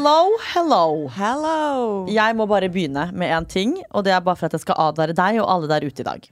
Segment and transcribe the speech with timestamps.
[0.00, 1.08] Hello, hello.
[1.12, 2.06] Hello!
[2.08, 4.78] Jeg må bare begynne med én ting, og det er bare for at jeg skal
[4.80, 6.24] advare deg og alle der ute i dag.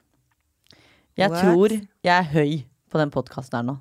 [1.20, 1.42] Jeg What?
[1.42, 2.54] tror jeg er høy
[2.88, 3.74] på den podkasten her nå.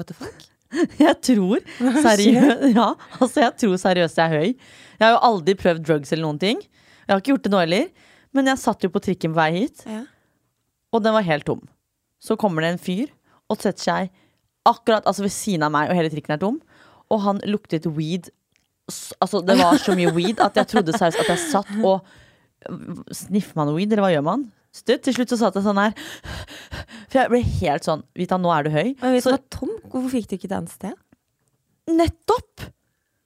[0.00, 0.46] What the fuck?
[1.04, 1.60] Jeg tror
[2.06, 2.86] seriøst Ja,
[3.20, 4.48] altså jeg tror seriøst jeg er høy.
[4.54, 6.64] Jeg har jo aldri prøvd drugs eller noen ting.
[6.64, 7.86] Jeg har ikke gjort det nå heller.
[8.32, 10.06] Men jeg satt jo på trikken på vei hit, Ja.
[10.94, 11.66] og den var helt tom.
[12.22, 13.12] Så kommer det en fyr
[13.50, 14.12] og setter seg
[14.64, 16.62] akkurat altså ved siden av meg, og hele trikken er tom.
[17.12, 18.30] Og han luktet weed.
[19.20, 22.02] Altså, det var så mye weed at jeg trodde seriøst at jeg satt og
[23.16, 24.42] Sniffer man weed, eller hva gjør man?
[24.76, 25.00] Stutt.
[25.06, 25.94] Til slutt så satt jeg sånn her.
[27.08, 28.90] For jeg ble helt sånn Vita, nå er du høy.
[29.00, 30.92] Men hvis Så- var tom, hvorfor fikk du ikke et annet sted?
[31.90, 32.68] Nettopp!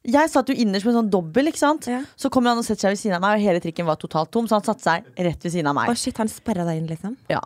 [0.05, 1.87] Jeg satt jo innerst med en sånn dobbel, ikke sant.
[1.89, 2.03] Ja.
[2.21, 4.31] Så kommer han og setter seg ved siden av meg, og hele trikken var totalt
[4.31, 4.47] tom.
[4.47, 5.97] Så han satte seg rett ved siden av Å meg.
[5.97, 7.17] shit, han sperra deg inn, liksom?
[7.33, 7.41] Ja.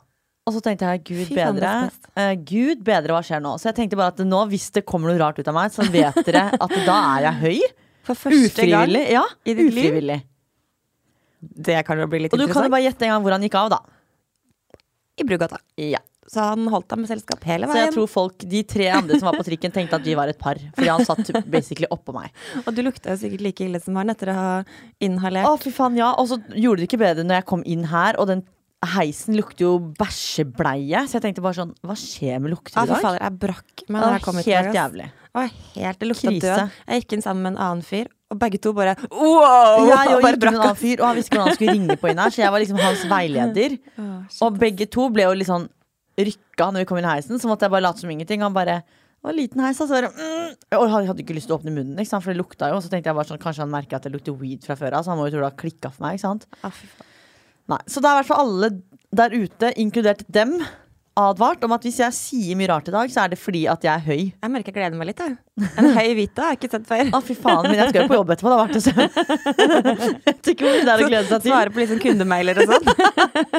[0.49, 1.91] Og så tenkte jeg gud bedre.
[2.17, 3.55] eh, gud bedre, hva skjer nå?
[3.61, 5.87] Så jeg tenkte bare at nå, hvis det kommer noe rart ut av meg, så
[5.93, 7.61] vet dere at da er jeg høy.
[8.09, 9.05] For første gang Ufrivillig.
[9.15, 9.89] Ja, i ditt liv?
[9.93, 10.19] ufrivillig.
[11.69, 13.45] Det kan jo bli litt Og du kan jo bare gjette en gang hvor han
[13.47, 13.81] gikk av, da.
[15.19, 15.59] I Brugata.
[15.79, 16.01] Ja.
[16.29, 17.79] Så han holdt deg med selskap hele veien.
[17.79, 20.29] Så jeg tror folk, de tre andre som var på trikken, tenkte at vi var
[20.29, 20.59] et par.
[20.77, 22.35] Fordi han satt basically oppå meg.
[22.67, 24.51] Og du lukta jo sikkert like ille som han etter å ha
[25.05, 25.49] inhalert.
[25.49, 26.11] Å, fy faen, ja.
[26.21, 28.45] Og så gjorde det ikke bedre når jeg kom inn her, og den
[28.93, 31.07] heisen lukter jo bæsjebleie.
[31.09, 33.07] Så jeg tenkte bare sånn, hva skjer med lukter Ja, i fy dag?
[33.09, 35.09] fader, jeg brakk meg Det når jeg kom helt jævlig.
[35.37, 36.47] Var helt, det lukta Krise.
[36.47, 36.77] død.
[36.89, 39.87] Jeg gikk inn sammen med en annen fyr, og begge to bare wow!
[39.89, 41.75] Jeg og bare gikk med en annen fyr, og han visste ikke hvordan han skulle
[41.79, 43.77] ringe på inn her, så jeg var liksom hans veileder.
[43.99, 44.41] oss.
[44.47, 45.69] Og begge to ble jo litt sånn
[46.19, 48.43] rykka når vi kom inn i heisen, så måtte jeg bare late som ingenting.
[48.43, 48.81] Han bare
[49.29, 50.09] en liten heis, altså.
[50.09, 50.55] Mm.
[50.79, 52.81] Og jeg hadde ikke lyst til å åpne munnen, for det lukta jo.
[52.83, 55.05] Så tenkte jeg bare sånn, kanskje han merker at det lukter weed fra før av,
[55.07, 56.17] så han må jo tro det har klikka for meg.
[56.19, 56.47] ikke sant?
[56.65, 56.73] Ah.
[57.69, 58.71] Nei, Så det er i hvert fall alle
[59.19, 60.55] der ute, inkludert dem,
[61.19, 63.83] advart om at hvis jeg sier mye rart i dag, så er det fordi at
[63.85, 64.21] jeg er høy.
[64.31, 65.23] Jeg merker jeg gleder meg litt.
[65.25, 65.37] Jeg.
[65.83, 67.09] En høy Vita har jeg ikke sett før.
[67.11, 68.53] Å, fy faen, men jeg skal jo på jobb etterpå.
[68.53, 68.85] Det har vært det.
[69.59, 71.51] Jeg vet ikke hvor det er å glede seg til.
[71.51, 72.87] Svare på sånn kundemailer og sånn.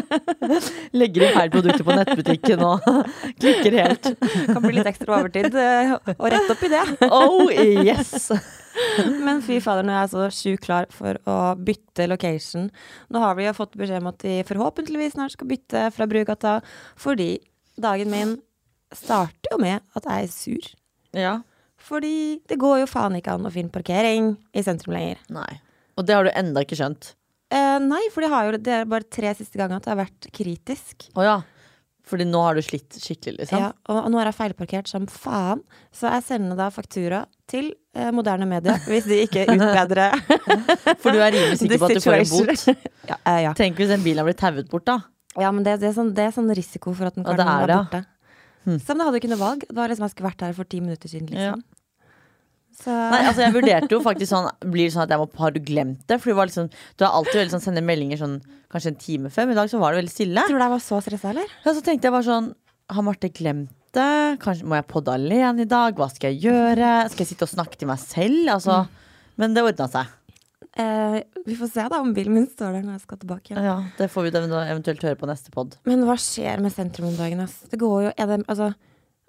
[1.00, 2.88] Legger inn feil produkter på nettbutikken og
[3.42, 4.10] klikker helt.
[4.50, 5.52] Kan bli litt ekstra overtid.
[5.60, 6.86] eh, Og rett opp i det.
[7.10, 8.30] Oh yes!
[9.26, 12.70] Men fy fader, nå er jeg så sjukt klar for å bytte location.
[13.12, 16.60] Nå har vi jo fått beskjed om at vi forhåpentligvis snart skal bytte fra Brugata,
[17.00, 17.34] fordi
[17.84, 18.36] dagen min
[18.96, 20.70] starter jo med at jeg er sur.
[21.18, 21.36] Ja.
[21.80, 25.22] Fordi det går jo faen ikke an å finne parkering i sentrum lenger.
[25.34, 25.62] Nei.
[26.00, 27.14] Og det har du enda ikke skjønt.
[27.50, 30.04] Eh, nei, for det, har jo, det er bare tre siste ganger at det har
[30.04, 31.10] vært kritisk.
[31.16, 31.40] Oh, ja.
[32.10, 33.62] Fordi nå har du slitt skikkelig, liksom.
[33.62, 35.62] Ja, og, og nå har jeg feilparkert som faen,
[35.94, 40.16] så jeg sender da faktura til eh, moderne medier hvis de ikke utbedrer
[41.04, 42.66] For du er rimelig sikker på at du får en bot.
[43.12, 43.54] ja, eh, ja.
[43.58, 45.00] Tenk hvis den bilen har blitt tauet bort, da.
[45.42, 47.42] Ja, men det, det, er sånn, det er sånn risiko for at den Ja, kan
[47.48, 47.82] er være ja.
[47.84, 48.06] borte.
[48.68, 48.80] Hm.
[48.84, 49.66] Som det hadde jo ikke noe valg.
[49.70, 51.62] Det var liksom Jeg skulle vært her for ti minutter siden, liksom.
[52.80, 55.52] Så Nei, altså jeg vurderte jo faktisk sånn Blir det sånn at jeg må Har
[55.52, 56.20] du glemt det?
[56.22, 58.38] For du var liksom Du har alltid veldig sånn sender meldinger sånn
[58.70, 60.44] kanskje en time før, men i dag så var det veldig stille.
[60.46, 61.54] Tror du jeg var så stressa, eller?
[61.66, 62.52] Ja, så tenkte jeg bare sånn
[62.94, 64.38] Har Marte glemt det?
[64.44, 65.98] Kanskje må jeg podde alene i dag?
[65.98, 66.92] Hva skal jeg gjøre?
[67.10, 68.44] Skal jeg sitte og snakke til meg selv?
[68.54, 68.84] Altså,
[69.42, 70.14] Men det ordna seg.
[70.80, 73.66] Eh, vi får se da om bilen min står der når jeg skal tilbake igjen.
[73.68, 75.76] Ja, Det får vi da eventuelt høre på neste pod.
[75.90, 77.42] Men hva skjer med sentrum om dagen?
[77.44, 77.58] Ass?
[77.72, 78.70] Det går jo, er det, altså,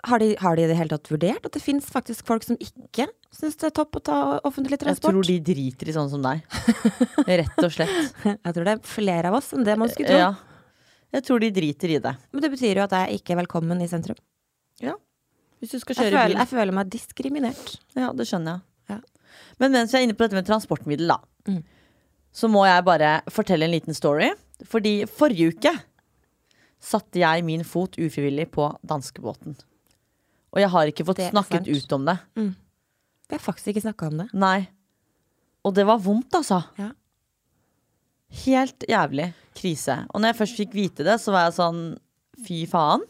[0.06, 2.60] har, de, har de i det hele tatt vurdert at det fins faktisk folk som
[2.62, 5.10] ikke syns det er topp å ta offentlig transport?
[5.10, 6.44] Jeg tror de driter i sånn som deg.
[7.42, 8.14] Rett og slett.
[8.24, 10.22] Jeg tror det er flere av oss enn det man skulle tro.
[10.22, 10.32] Ja.
[11.10, 12.14] Jeg tror de driter i det.
[12.30, 14.18] Men det betyr jo at jeg ikke er velkommen i sentrum.
[15.60, 16.38] Hvis du skal Jeg føler, bil.
[16.40, 17.72] jeg føler meg diskriminert.
[17.92, 18.62] Ja, det skjønner jeg.
[19.60, 21.62] Men mens jeg er inne på dette med transportmiddel, da, Mm.
[22.32, 24.30] så må jeg bare fortelle en liten story.
[24.68, 25.72] Fordi forrige uke
[26.80, 29.56] satte jeg min fot ufrivillig på danskebåten.
[30.52, 31.68] Og jeg har ikke fått snakket sant.
[31.68, 32.18] ut om det.
[32.36, 34.28] Vi har faktisk ikke snakka om det.
[34.34, 34.68] Nei.
[35.64, 36.64] Og det var vondt, altså.
[36.78, 36.90] Ja.
[38.44, 39.96] Helt jævlig krise.
[40.14, 41.80] Og når jeg først fikk vite det, så var jeg sånn
[42.46, 43.02] fy faen.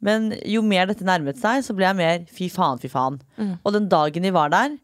[0.00, 3.16] Men jo mer dette nærmet seg, så ble jeg mer fy faen, fy faen.
[3.40, 3.54] Mm.
[3.64, 4.76] Og den dagen vi var der,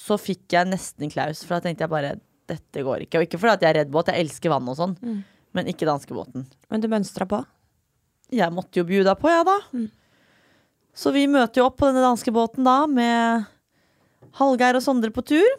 [0.00, 1.42] så fikk jeg nesten klaus.
[1.44, 2.14] For da tenkte jeg bare
[2.50, 3.20] dette går ikke.
[3.20, 4.94] Og ikke fordi jeg er redd båt, jeg elsker vann og sånn.
[5.02, 5.18] Mm.
[5.56, 6.46] Men ikke danskebåten.
[6.72, 7.42] Men du mønstra på.
[8.32, 9.58] Jeg måtte jo bjuda på, jeg, da.
[9.76, 9.90] Mm.
[10.96, 13.46] Så vi møter jo opp på denne danskebåten da med
[14.38, 15.58] Hallgeir og Sondre på tur.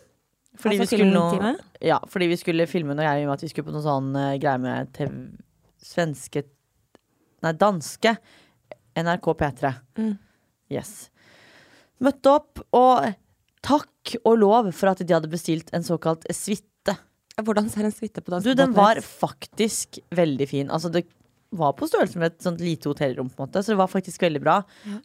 [0.60, 1.54] Fordi Altså vi skulle noe?
[1.82, 4.36] Ja, fordi vi skulle filme noe greier med at vi skulle på noe sånn uh,
[4.42, 5.16] greie med TV,
[5.82, 6.46] svenske
[7.44, 8.14] Nei, danske
[8.96, 9.74] NRK P3.
[10.00, 10.14] Mm.
[10.72, 10.94] Yes.
[12.00, 13.10] Møtte opp, og
[13.64, 16.98] takk og lov for at de hadde bestilt en såkalt suite.
[17.40, 18.46] Hvordan ser en suite på dansk?
[18.46, 20.70] Du, den var faktisk veldig fin.
[20.70, 21.06] Altså, det
[21.54, 23.64] var på størrelse med et sånt lite hotellrom, på en måte.
[23.64, 24.60] Så det var faktisk veldig bra.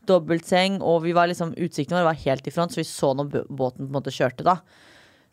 [0.09, 3.31] Dobbeltseng, og vi var liksom, utsikten vår var helt i front, så vi så når
[3.49, 4.59] båten på en måte kjørte, da.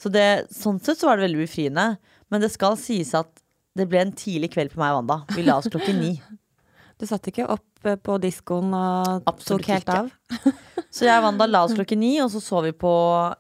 [0.02, 1.88] Så det, sånn sett så var det veldig befriende.
[2.32, 3.32] Men det skal sies at
[3.76, 5.22] det ble en tidlig kveld på meg og Wanda.
[5.36, 6.16] Vi la oss klokken ni.
[7.00, 9.98] Du satt ikke opp eh, på diskoen og Absolutt tok helt ikke.
[10.00, 10.54] av?
[10.96, 12.92] Så jeg og Wanda la oss klokken ni, og så så vi på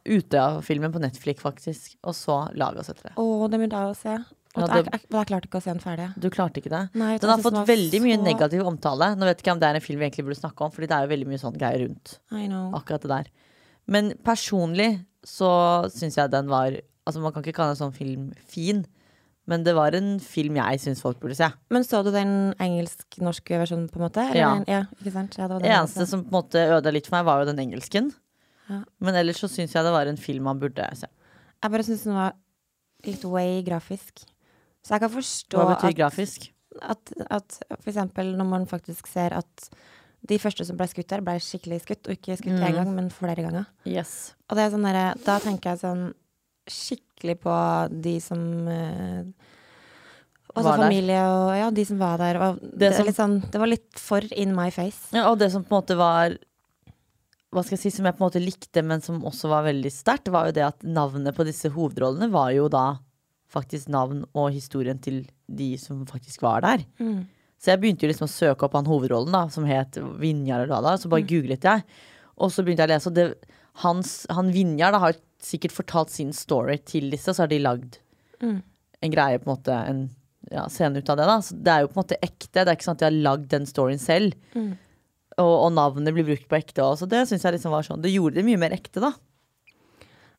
[0.04, 1.94] Utøya-filmen på Netflix, faktisk.
[2.04, 3.13] Og så la vi oss etter det.
[3.22, 4.16] Å, det må jeg se.
[4.56, 6.07] Ja, jeg, det- jeg, jeg klarte ikke å se den ferdig.
[6.19, 6.81] Du klarte ikke det?
[7.00, 9.10] Nei, Den har fått veldig mye så- negativ omtale.
[9.16, 10.88] Nå vet ikke jeg om det er en film vi egentlig burde snakke om, Fordi
[10.92, 12.72] det er jo veldig mye sånn greier rundt I know.
[12.75, 13.31] akkurat det der.
[13.88, 14.90] Men personlig
[15.24, 15.50] så
[15.96, 16.75] syns jeg den var
[17.07, 18.84] Altså Man kan ikke kalle en sånn film fin,
[19.47, 21.51] men det var en film jeg syns folk burde se.
[21.69, 24.24] Men så du den engelsk-norske versjonen, på en måte?
[24.31, 24.63] Eller Ja.
[24.68, 25.38] ja ikke sant?
[25.38, 27.39] Ja, det var Det den eneste som på en måte ødela litt for meg, var
[27.44, 28.13] jo den engelsken.
[28.69, 28.83] Ja.
[29.00, 31.07] Men ellers så syns jeg det var en film man burde se.
[31.62, 32.33] Jeg bare syns den var
[33.06, 34.25] litt way grafisk.
[34.83, 36.51] Så jeg kan forstå Hva betyr at, grafisk?
[36.81, 39.69] at, at for eksempel når man faktisk ser at
[40.27, 42.74] de første som ble skutt der, ble skikkelig skutt, og ikke skutt én Mm.
[42.74, 43.65] gang, men flere ganger.
[43.86, 44.33] Yes.
[44.50, 46.13] Og det er sånn derre Da tenker jeg sånn
[46.68, 47.56] skikkelig på
[48.02, 49.24] de som eh,
[50.56, 52.38] Altså familie og Ja, de som var der.
[52.40, 55.10] Og det, Det som- sånn, det var litt for in my face.
[55.12, 56.38] Ja, og det som på en måte var
[57.52, 59.92] Hva skal jeg si, som jeg på en måte likte, men som også var veldig
[59.92, 62.98] sterkt, var jo det at navnet på disse hovedrollene var jo da
[63.50, 66.84] faktisk navn og historien til de som faktisk var der.
[67.00, 67.26] Mm.
[67.58, 70.74] Så jeg begynte jo liksom å søke opp han hovedrollen, da, som het Vinjar eller
[70.76, 70.98] hva da.
[70.98, 71.28] Så bare Mm.
[71.30, 71.84] googlet jeg.
[72.38, 73.36] Og så begynte jeg å lese, og det,
[73.76, 78.00] hans, han Vinjar da, har sikkert fortalt sin story til disse, så har de lagd
[78.42, 78.62] Mm.
[79.02, 80.10] en greie, på en måte, en
[80.52, 81.26] ja, scene ut av det.
[81.26, 81.38] da.
[81.42, 82.52] Så det er jo på en måte ekte.
[82.54, 84.36] Det er ikke sånn at de har lagd den storyen selv.
[84.54, 84.74] Mm.
[85.38, 86.98] Og, og navnet blir brukt på ekte òg.
[87.00, 89.14] Så det syns jeg liksom var sånn Det gjorde det mye mer ekte, da.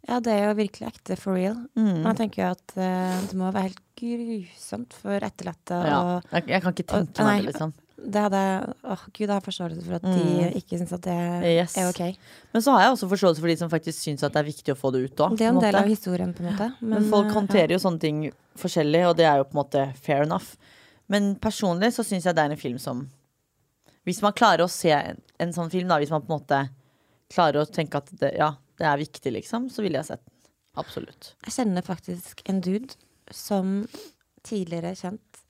[0.06, 1.56] Ja, det er jo virkelig ekte for real.
[1.74, 2.02] Mm.
[2.04, 5.80] Men jeg tenker jo at uh, det må være helt grusomt for etterlatte.
[5.88, 6.20] Ja.
[6.36, 7.72] Jeg, jeg kan ikke tenke meg det, liksom.
[7.96, 8.40] Det hadde
[8.84, 10.52] Åh, gud, jeg har forståelse for at de Mm.
[10.60, 11.16] ikke syns at det
[11.48, 11.76] Yes.
[11.76, 12.16] er ok.
[12.52, 14.74] Men så har jeg også forståelse for de som faktisk syns at det er viktig
[14.74, 15.36] å få det ut òg.
[15.38, 16.68] Det er en, en del av historien, på en måte.
[16.80, 19.84] Men, folk eh, håndterer jo sånne ting forskjellig, og det er jo på en måte
[19.96, 20.56] fair enough.
[21.08, 23.08] Men personlig så syns jeg det er en film som
[24.04, 26.68] Hvis man klarer å se en, en sånn film, da, hvis man på en måte
[27.32, 30.34] klarer å tenke at det, ja, det er viktig, liksom, så ville jeg sett den.
[30.78, 31.32] Absolutt.
[31.46, 32.94] Jeg kjenner faktisk en dude
[33.34, 33.88] som
[34.46, 35.40] tidligere kjent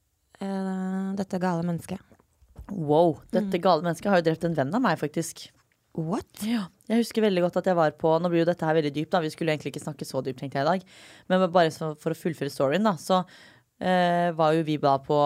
[0.41, 2.01] uh, dette gale mennesket.
[2.71, 3.19] Wow.
[3.21, 3.29] Mm.
[3.39, 5.47] Dette gale mennesket har jo drept en venn av meg, faktisk.
[5.97, 6.29] What?
[6.45, 6.67] Ja.
[6.91, 9.13] Jeg husker veldig godt at jeg var på Nå blir jo dette her veldig dypt,
[9.15, 9.23] da.
[9.25, 10.97] Vi skulle egentlig ikke snakke så dypt, tenkte jeg i dag.
[11.31, 13.23] Men bare for å fullføre storyen, da, så
[13.81, 15.21] eh, var jo vi da på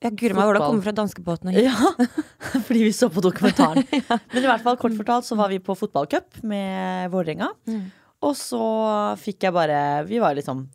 [0.00, 1.70] Ja, guri meg, hvordan kommer fra danskebåten og hit.
[1.70, 2.20] Ja,
[2.66, 3.86] fordi vi så på dokumentaren.
[4.34, 7.50] Men i hvert fall, kort fortalt, så var vi på fotballcup med Vålerenga.
[7.70, 7.88] Mm.
[8.28, 8.60] Og så
[9.16, 10.66] fikk jeg bare Vi var liksom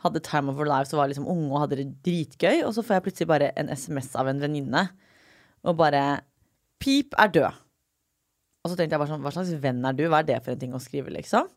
[0.00, 2.62] hadde time of our lives og var liksom unge og hadde det dritgøy.
[2.64, 4.86] Og så får jeg plutselig bare en SMS av en venninne
[5.64, 6.04] og bare
[6.80, 7.56] Pip er død.
[8.64, 10.06] Og så tenkte jeg bare sånn, hva slags venn er du?
[10.08, 11.48] Hva er det for en ting å skrive, liksom?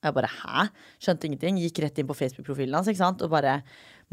[0.00, 0.66] Og Jeg bare hæ?
[1.02, 1.58] Skjønte ingenting.
[1.60, 3.22] Gikk rett inn på Facebook-profilen hans, ikke sant.
[3.26, 3.60] Og bare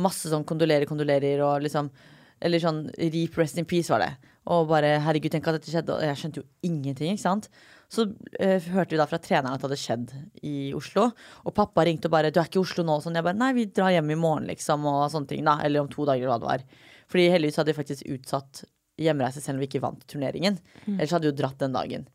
[0.01, 1.91] masse sånn kondolerer, kondolerer og liksom
[2.37, 4.11] Eller sånn Reap Rest in Peace var det.
[4.53, 5.95] Og bare herregud, tenk at dette skjedde.
[5.95, 7.47] Og jeg skjønte jo ingenting, ikke sant.
[7.89, 10.13] Så uh, hørte vi da fra treneren at det hadde skjedd
[10.45, 11.07] i Oslo.
[11.47, 13.17] Og pappa ringte og bare 'du er ikke i Oslo nå', og sånn.
[13.17, 15.57] Jeg bare 'nei, vi drar hjem i morgen', liksom, og sånne ting, da.
[15.65, 16.63] Eller om to dager, eller hva det var.
[17.09, 18.65] Fordi heldigvis hadde de faktisk utsatt
[18.97, 20.57] hjemreise selv om vi ikke vant turneringen.
[20.87, 22.07] Ellers hadde vi jo dratt den dagen.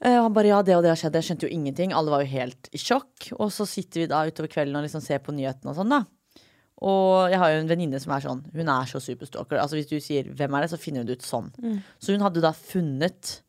[0.00, 1.14] Eh, Og han bare ja, det og det har skjedd.
[1.18, 1.92] Jeg skjønte jo ingenting.
[1.96, 3.32] Alle var jo helt i sjokk.
[3.38, 6.04] Og så sitter vi da utover kvelden og liksom ser på nyhetene og sånn, da.
[6.78, 9.58] Og jeg har jo en venninne som er sånn, hun er så superstalker.
[9.58, 11.50] Altså Hvis du sier 'hvem er det', så finner hun det ut sånn.
[11.98, 13.42] Så hun hadde da funnet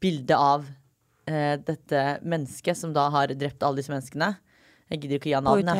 [0.00, 0.64] bildet av
[1.26, 4.36] eh, dette mennesket som da har drept alle disse menneskene.
[4.90, 5.76] Jeg gidder ikke å gi han navnet.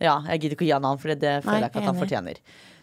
[0.00, 1.84] Ja, jeg gidder ikke å gi han navn, for det, det føler jeg ikke at
[1.84, 2.34] han fortjener.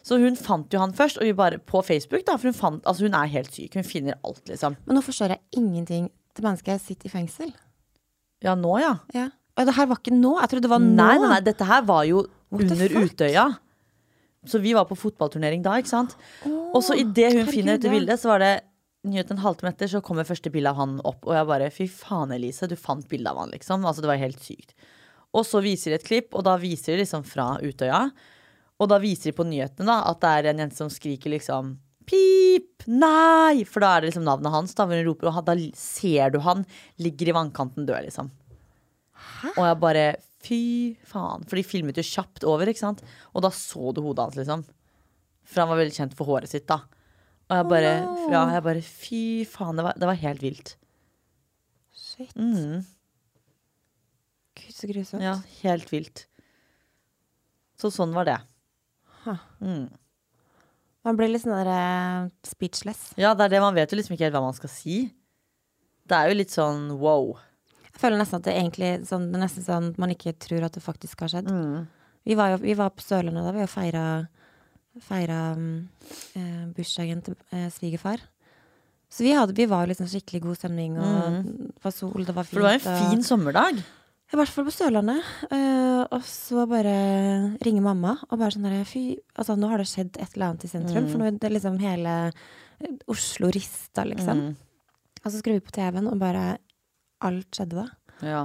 [0.07, 2.85] Så hun fant jo han først, og vi bare på Facebook, da, for hun fant
[2.87, 3.75] Altså, hun er helt syk.
[3.75, 4.77] Hun finner alt, liksom.
[4.87, 6.07] Men nå forstår jeg ingenting.
[6.37, 7.51] Det mennesket sitter i fengsel.
[8.45, 8.93] Ja, nå, ja.
[9.17, 9.27] Ja.
[9.57, 10.35] Og det her var ikke nå?
[10.39, 10.93] Jeg trodde det var nå.
[10.95, 12.23] Nei, nei, nei, dette her var jo
[12.53, 12.93] What under?
[13.03, 13.47] Utøya.
[14.47, 16.13] Så vi var på fotballturnering da, ikke sant.
[16.47, 18.53] og så idet hun finner dette bildet, så var det
[19.07, 21.25] nyhet en halvtime etter, så kommer første bilde av han opp.
[21.25, 23.83] Og jeg bare fy faen, Elise, du fant bilde av han, liksom.
[23.83, 24.71] Altså, det var helt sykt.
[25.35, 28.05] Og så viser de et klipp, og da viser de liksom fra Utøya.
[28.77, 31.75] Og da viser de på nyhetene da at det er en jente som skriker liksom
[32.07, 32.85] Pip!
[32.87, 33.65] Nei!
[33.67, 34.75] For da er det liksom navnet hans.
[34.77, 36.63] Da, hun roper, og da ser du han
[37.03, 38.29] ligger i vannkanten død, liksom.
[39.17, 39.51] Hæ?
[39.57, 40.05] Og jeg bare
[40.47, 40.59] Fy
[41.09, 41.43] faen.
[41.49, 43.01] For de filmet jo kjapt over, ikke sant.
[43.35, 44.63] Og da så du hodet hans, liksom.
[45.47, 46.85] For han var veldig kjent for håret sitt, da.
[47.47, 48.27] Og jeg bare, no.
[48.31, 49.79] ja, jeg bare Fy faen.
[49.79, 50.77] Det var, det var helt vilt.
[51.97, 52.31] Shit.
[52.39, 52.85] Mm,
[54.57, 55.23] Gud, så grusomt.
[55.23, 56.27] ja, helt vilt.
[57.77, 58.37] Så sånn var det.
[59.63, 59.87] Mm.
[61.07, 63.13] Man blir litt sånn der uh, speechless.
[63.19, 63.61] Ja, det er det.
[63.63, 64.97] Man vet jo liksom ikke helt hva man skal si.
[66.07, 67.35] Det er jo litt sånn wow.
[67.87, 70.75] Jeg føler nesten at det egentlig sånn, det er nesten sånn man ikke tror at
[70.75, 71.47] det faktisk har skjedd.
[71.51, 71.85] Mm.
[72.27, 74.03] Vi var jo vi var på Sørlandet da, vi og feira,
[75.01, 75.77] feira mm,
[76.37, 78.21] eh, bursdagen til eh, svigerfar.
[79.09, 82.43] Så vi, hadde, vi var liksom skikkelig god stemning, og det var sol, det var
[82.43, 82.57] fint.
[82.57, 83.79] For det var en og- fin sommerdag.
[84.27, 85.23] I hvert fall på Sørlandet.
[85.51, 86.93] Uh, og så bare
[87.63, 90.65] ringer mamma og bare sånn derre Fy, altså nå har det skjedd et eller annet
[90.67, 91.07] i sentrum.
[91.07, 94.41] For nå er det liksom hele eh, Oslo rista, liksom.
[94.49, 94.55] Mm.
[95.23, 96.57] Og så skrur vi på TV-en, og bare
[97.25, 97.87] Alt skjedde da.
[98.21, 98.41] Ja.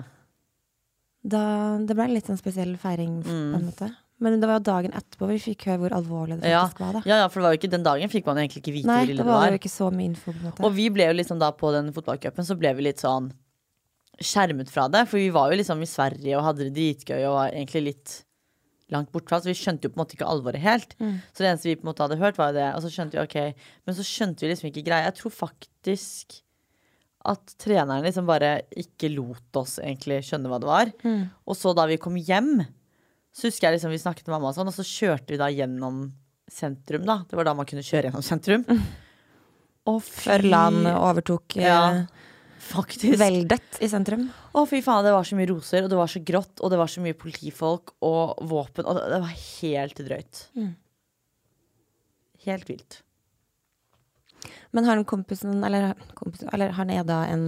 [1.22, 1.42] da.
[1.84, 3.54] Det ble en litt sånn spesiell feiring, på Mm.
[3.58, 3.90] en måte.
[4.22, 6.62] Men det var jo dagen etterpå vi fikk høre hvor alvorlig det Ja.
[6.68, 7.02] faktisk var, da.
[7.04, 8.98] ja, ja, for det var jo ikke den dagen fikk man egentlig ikke vite Nei,
[9.00, 9.50] hvor det ille det var var.
[9.50, 10.64] jo ikke så mye info, på en måte.
[10.64, 13.32] Og vi ble jo liksom da på den fotballcupen, så ble vi litt sånn
[14.20, 15.06] skjermet fra det.
[15.10, 18.18] For vi var jo liksom i Sverige og hadde det dritgøy og var egentlig litt
[18.92, 19.40] langt bortfra.
[19.40, 20.94] Så vi skjønte jo på en måte ikke alvoret helt.
[21.00, 21.18] Mm.
[21.32, 22.68] Så det eneste vi på en måte hadde hørt, var jo det.
[22.76, 25.08] Og så skjønte vi ok, men så skjønte vi liksom ikke greia.
[25.08, 26.40] Jeg tror faktisk
[27.32, 30.90] at treneren liksom bare ikke lot oss egentlig skjønne hva det var.
[31.06, 31.22] Mm.
[31.46, 32.56] Og så da vi kom hjem,
[33.32, 35.48] så husker jeg liksom vi snakket med mamma og sånn, og så kjørte vi da
[35.52, 36.04] gjennom
[36.50, 37.22] sentrum, da.
[37.28, 38.66] Det var da man kunne kjøre gjennom sentrum.
[39.88, 41.78] Og fy Før LAN overtok eh, Ja,
[42.62, 43.16] faktisk.
[43.20, 44.28] veldet i sentrum.
[44.54, 46.78] Å, fy faen, det var så mye roser, og det var så grått, og det
[46.80, 50.44] var så mye politifolk og våpen, og det, det var helt drøyt.
[50.58, 50.70] Mm.
[52.46, 53.02] Helt vilt.
[54.72, 57.44] Men har han kompisen, eller, kompisen, eller har Neda en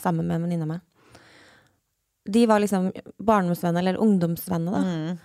[0.00, 2.88] sammen med en venninne av meg De var liksom
[3.18, 4.82] barndomsvenner, eller ungdomsvenner, da.
[4.82, 5.20] Mm.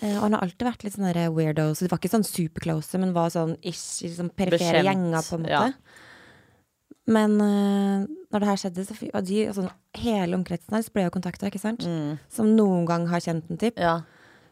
[0.00, 3.00] Eh, og han har alltid vært litt sånn weirdo, så de var ikke sånn superclose,
[3.00, 5.52] men var sånn ish, i sånn perifere gjenger, på en måte.
[5.52, 5.68] ja.
[7.10, 9.66] Men eh, når det her skjedde, så og de, altså,
[9.98, 11.82] hele omkretsen hans ble jo kontakta, ikke sant?
[11.86, 12.18] Mm.
[12.30, 13.78] Som noen gang har kjent en typ.
[13.80, 14.00] Ja.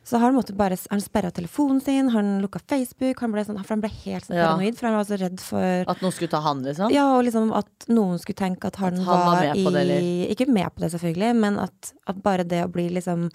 [0.09, 3.75] Så han måtte bare Han sperra telefonen sin, han lukka Facebook, han ble, sånn, for
[3.77, 4.55] han ble helt sånn Ja.
[4.57, 6.91] for han var så redd for At noen skulle ta han, liksom?
[6.95, 9.73] Ja, og liksom at noen skulle tenke at han, At han var var, i på
[9.75, 10.31] det?
[10.33, 13.29] Ikke med på det, selvfølgelig, men at, at bare det å bli liksom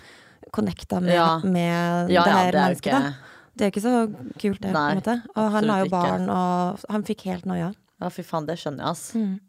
[0.52, 1.40] connecta med, Ja.
[1.44, 3.14] med ja, det her det mennesket, ikke da.
[3.56, 3.98] Det er jo ikke så
[4.42, 5.16] kult, det, på Nei, en måte.
[5.36, 5.92] Og han har jo ikke.
[5.92, 7.74] barn, og han fikk helt noia.
[8.02, 9.14] Ja, fy faen, det skjønner jeg, ass.
[9.14, 9.40] Mm.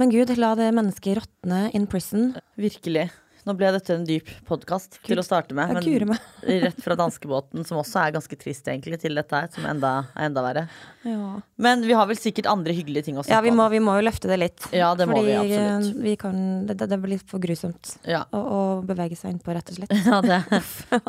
[0.00, 2.30] Men gud, la det mennesket råtne in prison.
[2.56, 3.10] Virkelig.
[3.44, 5.74] Nå ble dette en dyp podkast til å starte med.
[5.76, 6.14] Men
[6.64, 10.30] rett fra danskebåten, som også er ganske trist, egentlig, til dette her, som enda, er
[10.30, 10.62] enda verre.
[11.04, 11.34] Ja.
[11.60, 14.06] Men vi har vel sikkert andre hyggelige ting å ja, vi må, vi må jo
[14.08, 14.70] løfte det litt.
[14.72, 15.92] Ja, det må Fordi vi absolutt.
[15.92, 16.40] eh, vi kan,
[16.70, 19.96] det, det blir litt for grusomt Ja, å, å bevege seg innpå, rett og slett.
[20.14, 20.40] ja det,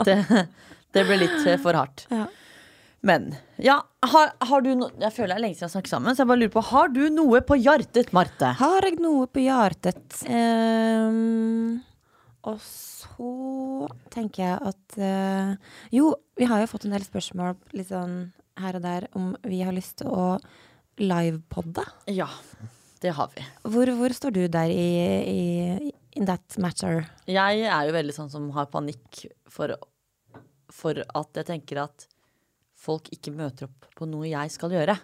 [0.04, 0.20] det,
[1.00, 2.10] det ble litt eh, for hardt.
[2.12, 2.28] Ja.
[3.02, 5.94] Men ja, har, har du no Jeg føler det er lenge siden vi har snakket
[5.94, 8.52] sammen, så jeg bare lurer på Har du noe på hjertet, Marte?
[8.60, 10.20] Har jeg noe på hjertet?
[10.30, 11.80] Um,
[12.46, 17.90] og så tenker jeg at uh, Jo, vi har jo fått en del spørsmål litt
[17.90, 18.20] sånn
[18.62, 20.26] her og der om vi har lyst til å
[21.02, 21.86] livepodde.
[22.12, 22.28] Ja,
[23.02, 23.46] det har vi.
[23.74, 24.90] Hvor, hvor står du der i,
[25.26, 27.08] i in that matter?
[27.26, 29.74] Jeg er jo veldig sånn som har panikk for,
[30.70, 32.11] for at jeg tenker at
[32.82, 34.98] folk ikke møter opp på noe jeg skal gjøre.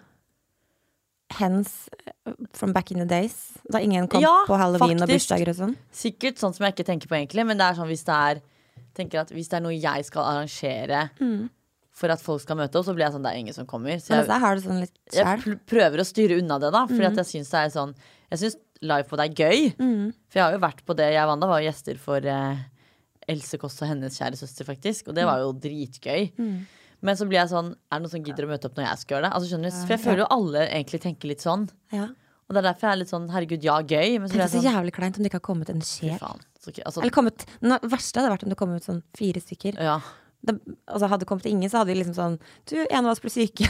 [1.38, 1.72] Hens
[2.08, 3.36] eh, from back in the days?
[3.70, 5.74] Da ingen kom Ja, på halloween og bursdager og sånn?
[5.94, 8.40] Sikkert sånn som jeg ikke tenker på egentlig, men det er sånn hvis det er
[8.98, 11.04] hvis det er noe jeg skal arrangere
[11.94, 13.98] for at folk skal møte opp, så blir jeg sånn det er ingen som kommer.
[14.02, 14.80] Så jeg, altså, jeg har det sånn
[15.14, 17.94] jeg prøver å styre unna det, da, fordi at jeg syns det er sånn
[18.30, 19.70] Jeg syns det er gøy.
[20.30, 21.12] For jeg har jo vært på det.
[21.14, 22.60] Jeg og Wanda var jo gjester for eh,
[23.28, 25.08] Else Kåss og hennes kjære søster, faktisk.
[25.10, 26.28] Og det var jo dritgøy.
[27.02, 28.98] Men så blir jeg sånn Er det noen som gidder å møte opp når jeg
[29.02, 29.32] skal gjøre det?
[29.36, 29.76] Altså, skjønner du?
[29.86, 31.68] For jeg føler jo alle egentlig tenker litt sånn.
[31.94, 32.08] Ja.
[32.48, 34.14] Og det er derfor jeg er litt sånn herregud, ja, gøy.
[34.18, 35.82] Men så Tenk blir så jeg sånn jævlig kleint om det ikke har kommet en
[35.84, 36.16] Fy sjel.
[36.22, 36.40] faen.
[36.58, 39.76] Så, altså, Eller kommet, det verste hadde vært om det kom ut sånn fire stykker.
[39.84, 39.98] ja.
[40.48, 40.54] det,
[40.88, 42.36] altså hadde det kommet ingen, så hadde vi liksom sånn
[42.70, 43.68] Du, en av oss ble syke.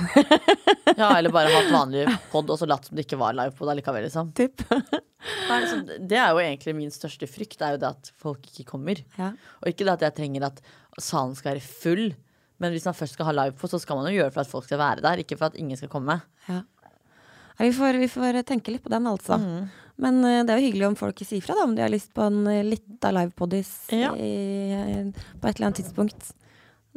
[1.00, 4.06] ja, eller bare hatt vanlig pod og så latt som det ikke var livepod allikevel,
[4.06, 4.30] liksom.
[4.38, 4.62] typ.
[4.70, 5.85] Nei, liksom.
[6.08, 9.02] Det er jo egentlig min største frykt, det er jo det at folk ikke kommer.
[9.18, 9.32] Ja.
[9.62, 10.62] Og ikke det at jeg trenger at
[11.02, 12.06] salen skal være full,
[12.58, 14.50] men hvis man først skal ha livepod, så skal man jo gjøre det for at
[14.50, 16.16] folk skal være der, ikke for at ingen skal komme.
[16.48, 16.62] Ja.
[17.58, 19.38] Vi, får, vi får tenke litt på den, altså.
[19.98, 22.12] Men uh, det er jo hyggelig om folk sier fra da, om de har lyst
[22.14, 24.12] på en uh, lita livepodis Ja.
[24.14, 25.08] i- eh,
[25.40, 26.28] på et eller annet tidspunkt.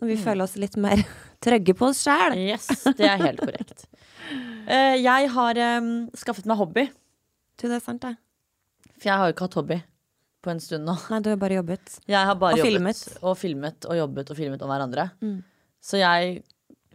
[0.01, 1.01] Når vi føler oss litt mer
[1.45, 2.37] trygge på oss sjæl.
[2.37, 3.87] Yes, det er helt korrekt.
[4.69, 6.85] Uh, jeg har um, skaffet meg hobby,
[7.57, 8.15] Du, det er sant, det.
[8.97, 9.79] for jeg har jo ikke hatt hobby
[10.41, 10.93] på en stund nå.
[11.09, 11.97] Nei, du har bare jobbet.
[12.09, 13.01] Jeg har bare Og jobbet filmet.
[13.21, 15.09] og filmet og jobbet og filmet om hverandre.
[15.21, 15.35] Mm.
[15.81, 16.41] Så jeg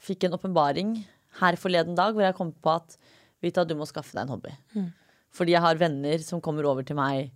[0.02, 0.97] fikk en åpenbaring
[1.40, 2.97] her forleden dag hvor jeg kom på at
[3.45, 4.52] Vita, du må skaffe deg en hobby.
[4.73, 4.88] Mm.
[5.37, 7.35] Fordi jeg har venner som kommer over til meg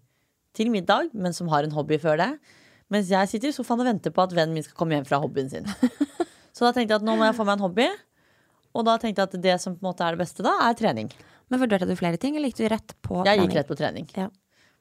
[0.56, 2.30] til middag, men som har en hobby før det.
[2.90, 5.20] Mens jeg sitter i sofaen og venter på at vennen min skal komme hjem fra
[5.22, 5.68] hobbyen sin.
[6.56, 7.86] Så da tenkte jeg at nå må jeg få meg en hobby.
[8.74, 10.78] Og da tenkte jeg at det som på en måte er det beste, da, er
[10.78, 11.12] trening.
[11.50, 13.30] Men vurderte du flere ting, eller gikk du rett på trening?
[13.30, 14.08] Jeg gikk rett på trening.
[14.16, 14.28] Ja.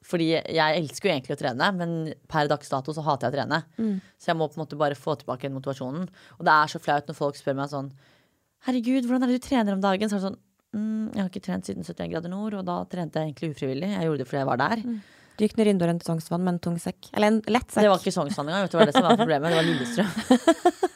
[0.06, 1.90] Fordi jeg elsker jo egentlig å trene, men
[2.30, 3.58] per dags dato så hater jeg å trene.
[3.76, 3.98] Mm.
[4.16, 6.06] Så jeg må på en måte bare få tilbake den motivasjonen.
[6.38, 7.92] Og det er så flaut når folk spør meg sånn
[8.66, 10.08] Herregud, hvordan er det du trener om dagen?
[10.08, 10.40] Så er det sånn
[10.76, 13.88] mm, Jeg har ikke trent siden 71 grader nord, og da trente jeg egentlig ufrivillig.
[13.94, 14.82] Jeg gjorde det fordi jeg var der.
[15.36, 17.08] Du gikk ned Rindor til Sognsvann med en tung sekk.
[17.14, 17.86] Eller en lett sekk.
[17.86, 18.66] Det var ikke Sognsvann engang.
[18.66, 19.48] Vet du hva det som var problemet?
[19.48, 20.76] Det var Lillestrøm.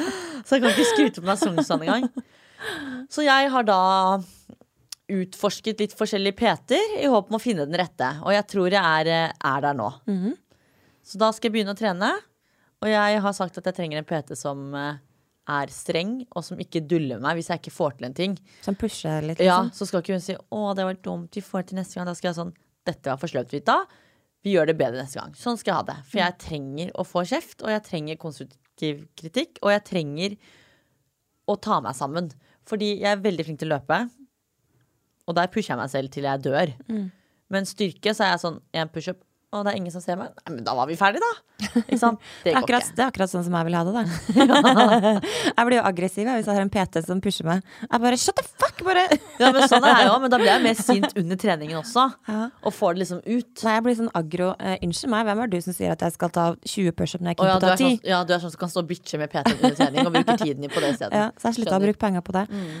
[0.46, 2.10] så jeg kan ikke skryte på meg Sognsvann engang.
[3.10, 3.80] Så jeg har da
[5.10, 8.08] utforsket litt forskjellige PT-er i håp om å finne den rette.
[8.24, 9.90] Og jeg tror jeg er, eh, er der nå.
[10.06, 10.36] Mhm.
[11.02, 12.10] Så da skal jeg begynne å trene.
[12.82, 14.98] Og jeg har sagt at jeg trenger en PT som eh,
[15.50, 18.36] er streng, og som ikke duller meg hvis jeg ikke får til en ting.
[18.62, 19.72] Som pusher litt, Ja, liksom.
[19.74, 22.06] Så skal ikke hun si 'Å, det var dumt, vi får til neste gang'.
[22.06, 22.54] Da skal jeg sånn
[22.86, 23.86] 'Dette var for sløvt, Vita.
[24.44, 25.34] Vi gjør det bedre neste gang'.
[25.36, 26.04] Sånn skal jeg ha det.
[26.06, 29.58] For jeg trenger å få kjeft, og jeg trenger konstruktiv kritikk.
[29.62, 30.36] Og jeg trenger
[31.48, 32.30] å ta meg sammen.
[32.64, 34.10] Fordi jeg er veldig flink til å løpe.
[35.28, 36.76] Og der pusher jeg meg selv til jeg dør.
[37.50, 39.18] Men styrke, så er jeg sånn én pushup,
[39.50, 40.30] og det er ingen som ser meg.
[40.44, 41.50] Nei, men da var vi ferdige, da.
[41.82, 42.20] Ikke sant?
[42.44, 42.96] Det går akkurat, ikke.
[42.96, 44.04] det er akkurat sånn som jeg vil ha det, da.
[45.58, 47.64] jeg blir jo aggressiv hvis jeg har en PT som pusher meg.
[47.82, 48.78] Jeg bare shut the fuck!
[48.86, 49.02] Bare
[49.40, 52.06] Ja, men sånn er jeg òg, men da blir jeg mer sint under treningen også.
[52.30, 52.46] Ja.
[52.64, 53.64] Og får det liksom ut.
[53.66, 54.52] Nei, jeg blir sånn aggro.
[54.86, 57.40] Unnskyld meg, hvem er du som sier at jeg skal ta 20 pushup når jeg
[57.40, 57.82] Å kan ja, ta 10?
[57.82, 60.14] sånn, ja, du er sånn som kan stå og bitche med PT under trening og
[60.16, 61.12] bruker tiden din på det stedet.
[61.20, 62.46] Ja, så jeg slutta å bruke penger på det.
[62.48, 62.72] Mm.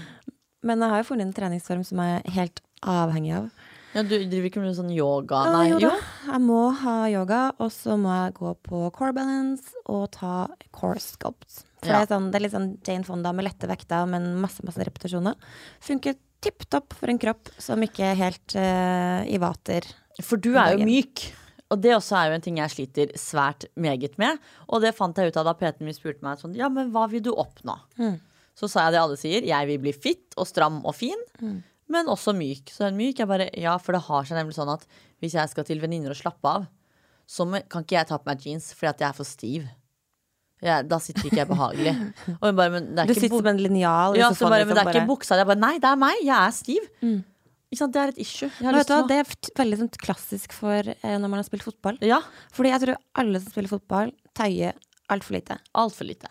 [0.66, 3.50] Men jeg har jo funnet en treningsform som jeg er helt avhengig av.
[3.90, 5.40] Ja, du driver ikke med sånn yoga?
[5.50, 5.90] Nei, jo jo.
[6.28, 11.02] Jeg må ha yoga, og så må jeg gå på core balance og ta core
[11.02, 11.64] sculpt.
[11.80, 12.04] For Ja.
[12.04, 14.84] det, er sånn, det er litt sånn Jane Fonda med lette vekter, men masse masse
[14.86, 15.34] repetisjoner.
[15.82, 19.88] Funker tipp topp for en kropp som ikke er helt uh, i vater.
[20.22, 21.26] For du er jo myk.
[21.70, 24.38] Og det også er jo en ting jeg sliter svært meget med.
[24.68, 27.04] Og det fant jeg ut av da PT-en min spurte meg sånn Ja, men hva
[27.10, 27.76] vil du oppnå?
[28.00, 28.16] Mm.
[28.56, 29.42] Så sa jeg det alle sier.
[29.46, 31.62] Jeg vil bli fit og stram og fin, Mm.
[31.88, 32.68] men også myk.
[32.70, 34.86] Så en myk er bare Ja, for det har seg nemlig sånn at
[35.22, 36.66] hvis jeg skal til venninner og slappe av,
[37.28, 39.68] så kan ikke jeg ta på meg jeans fordi at jeg er for stiv.
[40.60, 41.94] Ja, da sitter ikke jeg behagelig.
[42.40, 44.16] Bare, Du sitter med som en linjal.
[44.18, 45.36] Ja, så bare, liksom, men det er ikke buksa.
[45.40, 46.18] Jeg bare, nei, det er meg.
[46.20, 46.88] Jeg er stiv.
[47.00, 47.24] Mm.
[47.70, 48.50] Det er et issue.
[48.58, 49.30] Jeg har lyst hva, Det er
[49.62, 51.96] veldig sånn klassisk for eh, når man har spilt fotball.
[52.02, 52.18] Ja,
[52.52, 54.74] Fordi jeg tror alle som spiller fotball, tøyer
[55.08, 55.56] altfor lite.
[55.74, 56.28] altfor lite.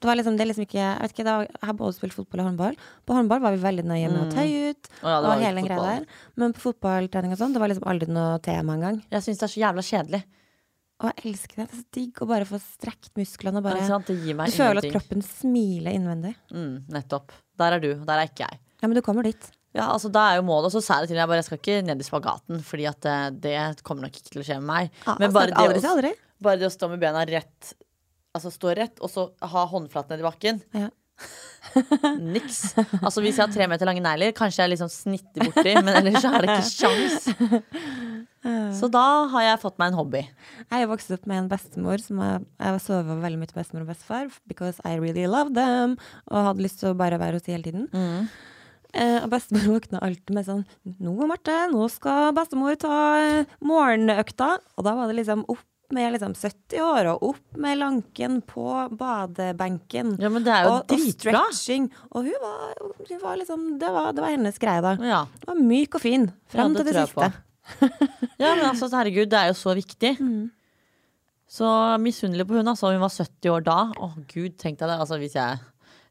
[0.00, 2.76] Det var liksom, det liksom ikke, ikke, da, jeg har både spilt fotball og håndball.
[3.04, 4.90] På håndball var vi veldig nøye med å tøye ut.
[4.94, 5.08] Mm.
[5.10, 6.06] ja, og det hele greia der.
[6.40, 9.02] Men på fotballtrening og sånn, det var liksom aldri noe tema engang.
[9.12, 10.22] Jeg syns det er så jævla kjedelig.
[11.00, 11.66] Og jeg elsker det.
[11.68, 14.08] Det er så digg å bare få strekt musklene og bare sant?
[14.08, 16.34] Det Du føler at kroppen smiler innvendig.
[16.52, 17.32] Mm, nettopp.
[17.60, 18.60] Der er du, der er ikke jeg.
[18.80, 19.50] Ja, men du kommer dit.
[19.76, 20.68] Ja, altså Da er jo målet.
[20.68, 22.88] Og så sa jeg det til jeg bare jeg skal ikke ned i spagaten, Fordi
[22.90, 24.90] at det, det kommer nok ikke til å skje med meg.
[25.06, 27.72] Ja, Men altså, bare det, aldri å, bare det å stå med bena rett,
[28.36, 30.64] altså stå rett, og så ha håndflaten ned i bakken.
[30.76, 30.90] Ja.
[32.32, 32.72] Niks.
[33.02, 36.22] Altså Hvis jeg har tre meter lange negler, kanskje jeg liksom snitter borti, men ellers
[36.24, 37.28] så er det ikke sjans.
[38.80, 40.20] Så da har jeg fått meg en hobby.
[40.62, 43.84] Jeg har vokst opp med en bestemor som jeg, jeg sover veldig mye til bestemor
[43.84, 44.30] og bestefar.
[44.48, 45.98] Because I really love them.
[46.30, 47.84] Og hadde lyst til å bare være hos dem hele tiden.
[47.92, 48.30] Mm.
[48.96, 50.64] Eh, og bestemor våkna alltid med sånn
[51.04, 52.96] Nå, Marte, nå skal bestemor ta
[53.60, 54.54] morgenøkta.
[54.80, 58.66] Og da var det liksom opp med liksom 70 år, og opp med lanken på
[59.00, 60.14] badebenken.
[60.22, 61.88] Ja, men det er jo og, og stretching.
[62.10, 62.74] Og hun var,
[63.08, 64.94] hun var liksom det var, det var hennes greie, da.
[65.04, 65.24] Ja.
[65.44, 66.30] Hun var myk og fin.
[66.52, 67.30] Fram Ja, det til det siste.
[68.40, 70.16] Ja, men altså, herregud, det er jo så viktig.
[70.30, 70.48] Mm.
[71.50, 71.66] Så
[71.98, 72.92] misunnelig på hun, altså.
[72.94, 73.78] Hun var 70 år da.
[73.98, 74.98] Å gud, tenk deg det.
[75.02, 75.58] Altså, hvis jeg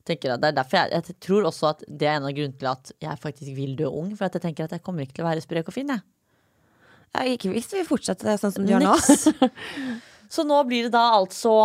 [0.03, 2.59] tenker at det er derfor jeg, jeg tror også at det er en av grunnene
[2.59, 4.09] til at jeg faktisk vil dø ung.
[4.19, 6.03] For at jeg tenker at jeg kommer ikke til å være sprek og fin, jeg.
[7.15, 8.97] Ja, ikke hvis vi fortsetter sånn som du gjør nå.
[10.33, 11.55] Så nå blir det da altså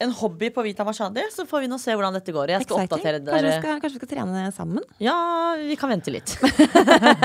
[0.00, 1.20] en hobby på Vita Mashadi.
[1.34, 2.54] Så får vi nå se hvordan dette går.
[2.54, 2.96] Jeg skal Exciting.
[2.96, 4.86] oppdatere Kanskje vi, skal, kanskje vi skal trene sammen?
[5.04, 5.16] Ja,
[5.60, 6.32] vi kan vente litt.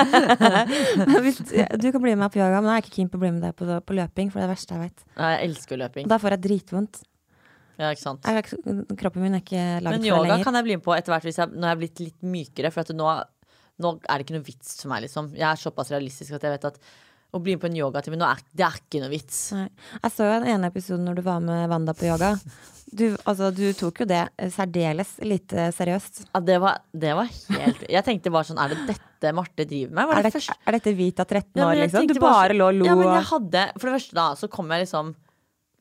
[1.24, 3.24] Hvis, du kan bli med meg på yoga, men jeg er ikke keen på å
[3.24, 4.34] bli med deg på, på løping.
[4.34, 5.06] For det er det verste jeg vet.
[5.14, 6.12] Ja, Jeg elsker løping.
[6.12, 7.02] Da får jeg dritvondt.
[7.80, 8.28] Ja, ikke sant.
[8.28, 8.44] Jeg,
[9.00, 11.16] kroppen min er ikke laget Men for det yoga kan jeg bli med på etter
[11.16, 12.76] hvert hvis jeg, når jeg er blitt litt mykere.
[12.76, 13.08] For at nå,
[13.88, 15.32] nå er det ikke noe vits for meg, liksom.
[15.40, 16.84] Jeg er såpass realistisk at jeg vet at
[17.36, 19.42] å bli med på en yogatime nå er, det er ikke noe vits.
[19.56, 19.68] Nei.
[20.00, 22.36] Jeg så jo den ene episoden når du var med Wanda på yoga.
[22.96, 24.22] Du, altså, du tok jo det
[24.54, 26.22] særdeles lite seriøst.
[26.30, 29.98] Ja, det, var, det var helt Jeg tenkte bare sånn Er det dette Marte driver
[29.98, 30.14] med?
[30.14, 30.54] Er, det først...
[30.54, 32.08] er dette Vita 13 år, ja, liksom?
[32.08, 32.88] Du bare så- lå og lo.
[32.88, 35.12] Ja, men jeg hadde For det første da, så kom jeg liksom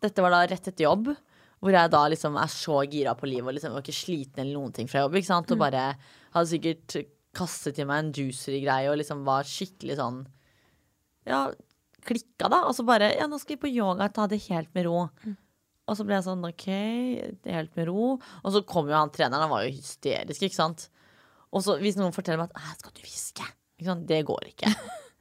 [0.03, 3.53] Dette var da rett etter jobb Hvor jeg da liksom er så gira på livet
[3.53, 5.53] Og liksom var ikke sliten eller noen ting fra jobb Ikke sant?
[5.55, 5.91] Og bare
[6.35, 6.99] hadde sikkert
[7.37, 10.25] kastet til meg en juicery-greie Og liksom var skikkelig sånn
[11.29, 11.47] Ja,
[12.05, 14.85] klikka da Og så bare, ja nå skal vi på yoga Ta det helt med
[14.89, 15.07] ro
[15.89, 16.67] Og så ble jeg sånn OK,
[17.49, 18.15] helt med ro.
[18.43, 20.87] Og så kom jo han treneren, han var jo hysterisk, ikke sant.
[21.53, 23.45] Og så hvis noen forteller meg at «Æ, skal du hviske,
[24.09, 24.71] det går ikke.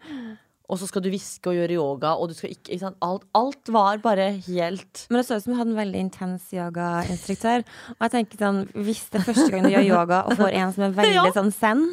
[0.71, 2.93] og så skal du hviske og gjøre yoga, og du skal ikke, ikke?
[3.03, 6.47] Alt, alt var bare helt Men det så ut som du hadde en veldig intens
[6.55, 7.67] yogainstruktør.
[7.97, 10.73] Og jeg tenker sånn, hvis det er første gang du gjør yoga og får en
[10.77, 11.27] som er veldig Ja.
[11.35, 11.85] sånn zen,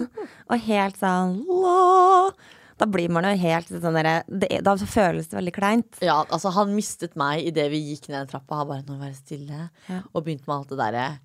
[0.46, 2.30] og helt sånn «Åh»,
[2.80, 5.98] Da blir man jo helt sånn derre det- Da føles det veldig kleint.
[6.00, 8.56] Ja, altså han mistet meg idet vi gikk ned den trappa.
[8.62, 10.00] Han bare 'nå være stille', Ja.
[10.14, 11.18] og begynte med alt det derre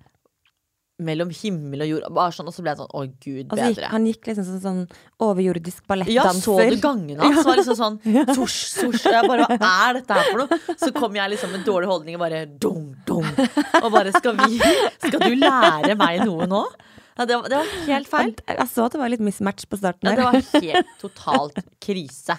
[0.98, 2.04] mellom himmel og jord.
[2.16, 3.66] Bare sånn, og så ble jeg sånn 'å gud, bedre.
[3.68, 4.90] Altså, han gikk liksom som sånn
[5.20, 7.44] overjordisk Ja, så du gangene hans?
[7.44, 7.98] Var liksom sånn
[8.32, 9.06] svosj, svosj.
[9.06, 10.58] Og jeg bare hva er dette her for noe?
[10.76, 13.24] Så kom jeg liksom med dårlig holdning og bare dum, dum.
[13.82, 16.64] Og bare skal vi Skal du lære meg noe nå?
[17.16, 18.32] Ja, det, var, det var helt feil.
[18.46, 21.60] Jeg jeg så at det var litt mismatch på starten Ja, det var helt totalt
[21.80, 22.36] krise.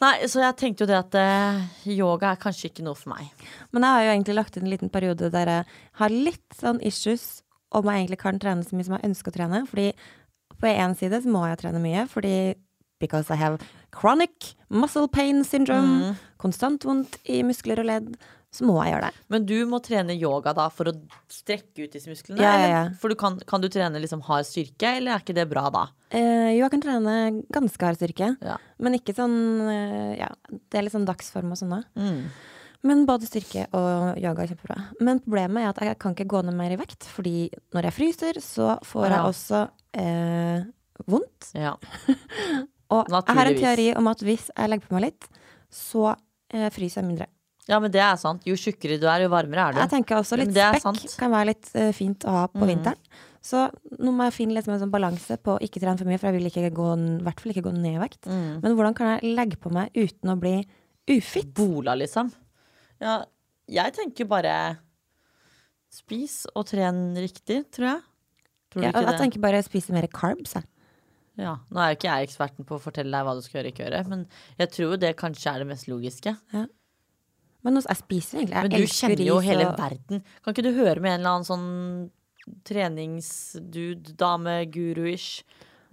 [0.00, 1.58] Nei, så jeg tenkte jo det at uh,
[1.92, 3.28] yoga er kanskje ikke noe for meg.
[3.72, 5.66] Men jeg har jo egentlig lagt inn en liten periode der jeg
[6.00, 7.42] har litt sånn issues
[7.76, 9.60] om jeg egentlig kan trene så mye som jeg ønsker å trene.
[9.68, 9.90] Fordi
[10.60, 12.32] på én side så må jeg trene mye, fordi
[13.00, 13.60] because I have
[13.96, 16.16] chronic muscle pain syndrome, Mm.
[16.40, 18.10] konstant vondt i muskler og ledd,
[18.50, 19.22] så må jeg gjøre det.
[19.30, 20.94] Men du må trene yoga da for å
[21.30, 22.42] strekke ut disse musklene?
[22.42, 22.80] Ja, ja, ja.
[22.98, 25.84] For du kan, kan du trene liksom hard styrke, eller er ikke det bra da?
[26.10, 27.14] Eh, jo, jeg kan trene
[27.54, 28.56] ganske hard styrke, Ja.
[28.82, 29.36] men ikke sånn
[29.70, 31.76] eh, Ja, det er litt sånn dagsform og sånn.
[31.94, 32.24] Mm.
[32.90, 34.76] Men både styrke og yoga er kjempebra.
[35.04, 37.96] Men problemet er at jeg kan ikke gå ned mer i vekt, fordi når jeg
[37.98, 39.62] fryser, så får jeg også
[40.00, 40.62] eh,
[41.06, 41.52] vondt.
[41.54, 41.76] Ja.
[42.90, 45.28] Og jeg har en teori om at hvis jeg legger på meg litt,
[45.70, 46.08] så
[46.50, 47.28] eh, fryser jeg mindre.
[47.68, 48.46] Ja, men det er sant.
[48.48, 49.80] Jo tjukkere du er, jo varmere er du.
[49.82, 51.16] Jeg tenker også litt ja, spekk sant.
[51.20, 52.70] kan være litt uh, fint å ha på mm.
[52.72, 53.18] vinteren.
[53.44, 53.62] Så
[53.96, 56.36] nå må jeg finne liksom en sånn balanse på ikke trene for mye, for jeg
[56.36, 58.28] vil ikke gå, i hvert fall ikke gå ned i vekt.
[58.28, 58.60] Mm.
[58.64, 60.58] Men hvordan kan jeg legge på meg uten å bli
[61.16, 61.54] ufitt?
[61.56, 62.28] Bola, liksom.
[63.00, 63.22] Ja,
[63.70, 64.54] jeg tenker bare
[65.90, 68.02] spis og tren riktig, tror jeg.
[68.70, 69.16] Tror du Ja, jeg det?
[69.22, 70.54] tenker bare spise mer carbs.
[70.58, 70.68] Jeg.
[71.40, 73.70] Ja, Nå er jo ikke jeg eksperten på å fortelle deg hva du skal gjøre
[73.70, 74.26] og ikke gjøre, men
[74.60, 76.34] jeg tror det kanskje er det mest logiske.
[77.62, 78.56] Men jeg spiser egentlig.
[78.56, 80.22] Jeg Men du kjenner jo hele og- verden.
[80.44, 82.10] Kan ikke du høre med en eller annen sånn
[82.64, 85.42] treningsdude, dame, guru-ish,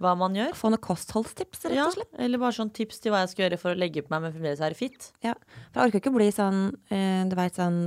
[0.00, 0.54] hva man gjør?
[0.56, 2.12] Få noen kostholdstips, rett og slett.
[2.14, 4.22] Ja, eller bare sånn tips til hva jeg skal gjøre for å legge på meg,
[4.22, 5.10] men fremdeles være fit.
[5.24, 5.34] Ja.
[5.72, 7.80] For jeg orker ikke å bli sånn, eh, du veit sånn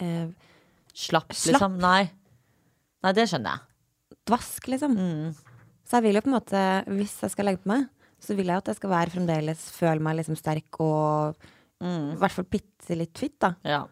[0.00, 0.28] eh,
[0.96, 1.52] Slapp, Slapp.
[1.60, 1.78] liksom.
[1.82, 2.10] Nei.
[3.04, 3.60] Nei, det skjønner jeg.
[4.26, 4.96] dvask, liksom.
[4.96, 5.34] Mm.
[5.86, 7.84] Så jeg vil jo på en måte, hvis jeg skal legge på meg,
[8.18, 11.36] så vil jeg at jeg skal være fremdeles føle meg liksom sterk og
[11.84, 12.14] Mm.
[12.14, 13.52] i hvert fall bitte litt fitt, da.
[13.66, 13.82] Ja.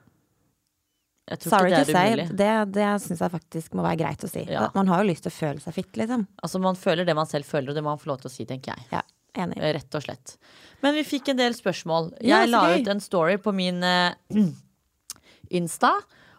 [1.40, 2.26] Sorry to det say, umulig.
[2.36, 4.42] det, det syns jeg faktisk må være greit å si.
[4.50, 4.66] Ja.
[4.76, 6.26] Man har jo lyst til å føle seg fitt, liksom.
[6.44, 8.34] Altså, man føler det man selv føler, og det må man få lov til å
[8.34, 8.88] si, tenker jeg.
[8.92, 9.00] Ja,
[9.40, 9.62] enig.
[9.78, 10.36] Rett og slett.
[10.84, 12.12] Men vi fikk en del spørsmål.
[12.20, 14.12] Jeg ja, la ut en story på min uh,
[15.60, 15.94] Insta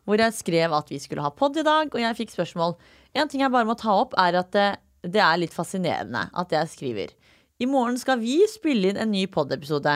[0.05, 2.75] hvor jeg skrev at vi skulle ha pod i dag, og jeg fikk spørsmål.
[3.17, 4.67] En ting jeg bare må ta opp, er at det,
[5.01, 7.15] det er litt fascinerende at jeg skriver.
[7.57, 9.95] I morgen skal vi spille inn en ny pod-episode.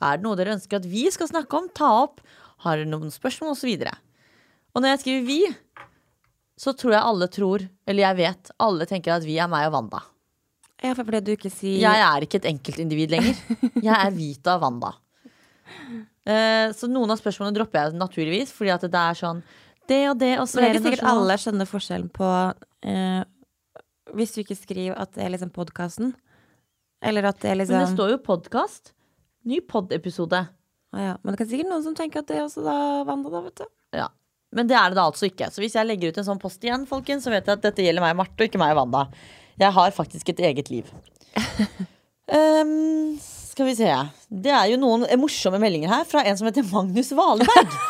[0.00, 1.66] Er det noe dere ønsker at vi skal snakke om?
[1.76, 2.20] Ta opp.
[2.64, 3.52] Har dere noen spørsmål?
[3.54, 3.92] Og så videre.
[4.74, 5.40] Og når jeg skriver vi,
[6.60, 9.74] så tror jeg alle tror, eller jeg vet, alle tenker at vi er meg og
[9.78, 10.02] Wanda.
[10.80, 13.40] Ja, for det du ikke sier Jeg er ikke et enkeltindivid lenger.
[13.84, 14.94] Jeg er Vita Wanda.
[16.28, 19.42] Eh, så noen av spørsmålene dropper jeg naturligvis, fordi at det er sånn
[19.90, 22.28] det og det og så Men det er ikke sikkert nasjonal- alle skjønner forskjellen på
[22.86, 23.22] eh,
[24.14, 26.12] Hvis du ikke skriver at det er liksom podkasten,
[27.02, 28.92] eller at det er liksom Men det står jo podkast.
[29.48, 30.40] Ny pod-episode.
[30.92, 31.12] Ah, ja.
[31.22, 32.76] Men det er sikkert noen som tenker at det også da
[33.08, 33.66] vandrer, da, vet du.
[33.96, 34.08] Ja.
[34.56, 35.48] Men det er det da altså ikke.
[35.54, 37.84] Så hvis jeg legger ut en sånn post igjen, folkens, så vet jeg at dette
[37.84, 39.04] gjelder meg Marte, og ikke meg og Wanda.
[39.60, 40.90] Jeg har faktisk et eget liv.
[42.26, 43.14] um,
[43.52, 43.92] skal vi se.
[44.28, 47.70] Det er jo noen morsomme meldinger her fra en som heter Magnus Valeberg.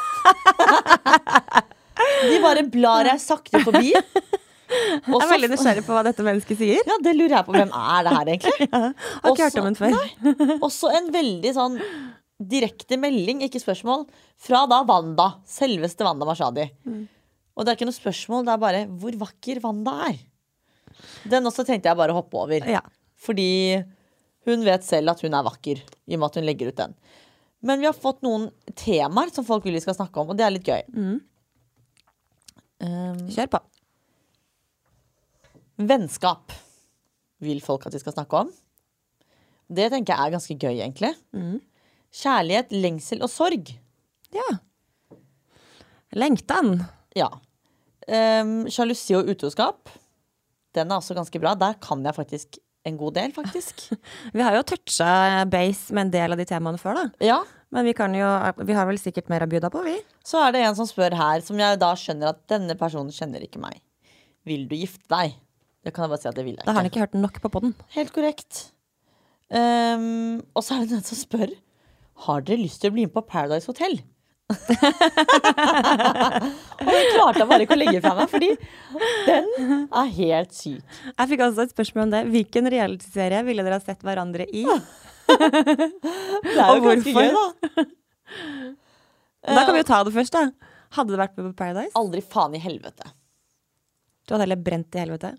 [2.31, 3.95] De bare blar jeg sakte forbi.
[4.71, 6.81] Jeg er veldig nysgjerrig på hva dette mennesket sier.
[6.87, 7.55] Ja, det lurer jeg på.
[7.57, 8.69] Hvem er det her, egentlig?
[9.25, 10.57] Har ikke hørt om den før.
[10.69, 11.79] Også en veldig sånn
[12.41, 14.07] direkte melding, ikke spørsmål,
[14.41, 15.29] fra da Wanda.
[15.49, 16.69] Selveste Wanda Mashadi.
[16.89, 17.05] Mm.
[17.57, 20.21] Og det er ikke noe spørsmål, det er bare hvor vakker Wanda er.
[21.29, 22.69] Den også tenkte jeg bare å hoppe over.
[22.69, 22.83] Ja.
[23.21, 23.51] Fordi
[24.49, 26.95] hun vet selv at hun er vakker, i og med at hun legger ut den.
[27.61, 30.47] Men vi har fått noen temaer som folk vil vi skal snakke om, og det
[30.47, 30.81] er litt gøy.
[30.97, 31.19] Mm.
[32.81, 33.61] Um, Kjør på.
[35.89, 36.53] Vennskap
[37.41, 38.51] vil folk at vi skal snakke om.
[39.71, 41.13] Det tenker jeg er ganske gøy, egentlig.
[41.37, 41.61] Mm.
[42.21, 43.71] Kjærlighet, lengsel og sorg.
[44.35, 44.49] Ja.
[46.19, 46.81] Lengten.
[47.17, 47.31] Ja.
[48.11, 49.93] Um, Sjalusi og utroskap.
[50.75, 51.55] Den er også ganske bra.
[51.59, 53.87] Der kan jeg faktisk en god del, faktisk.
[54.35, 57.07] Vi har jo toucha base med en del av de temaene før, da.
[57.25, 57.41] Ja.
[57.71, 58.27] Men vi kan jo
[58.67, 59.93] Vi har vel sikkert mer å by på, vi.
[60.27, 63.45] Så er det en som spør her, som jeg da skjønner at denne personen kjenner
[63.47, 63.77] ikke meg.
[64.43, 65.37] Vil du gifte deg?
[65.85, 66.99] Det kan jeg bare si at det vil jeg Da har han ikke.
[67.01, 67.75] ikke hørt nok på podden.
[67.97, 68.73] Helt korrekt.
[69.51, 71.51] Um, og så er det den som spør
[72.27, 73.97] Har dere lyst til å bli med på Paradise Hotel.
[74.51, 74.57] og
[76.91, 78.49] den klarte jeg bare ikke å legge fra meg, fordi
[79.29, 79.47] den
[79.87, 80.83] er helt syk.
[81.15, 82.23] Jeg fikk også et spørsmål om det.
[82.35, 84.65] Hvilken realityserie ville dere ha sett hverandre i?
[85.31, 87.23] Det er jo Og ganske hvorfor?
[87.23, 87.47] gøy, da.
[89.55, 90.43] Da kan vi jo ta det først, da.
[90.99, 91.95] Hadde du vært med på Paradise?
[91.99, 93.07] Aldri faen i helvete.
[94.27, 95.31] Du hadde heller brent i helvete?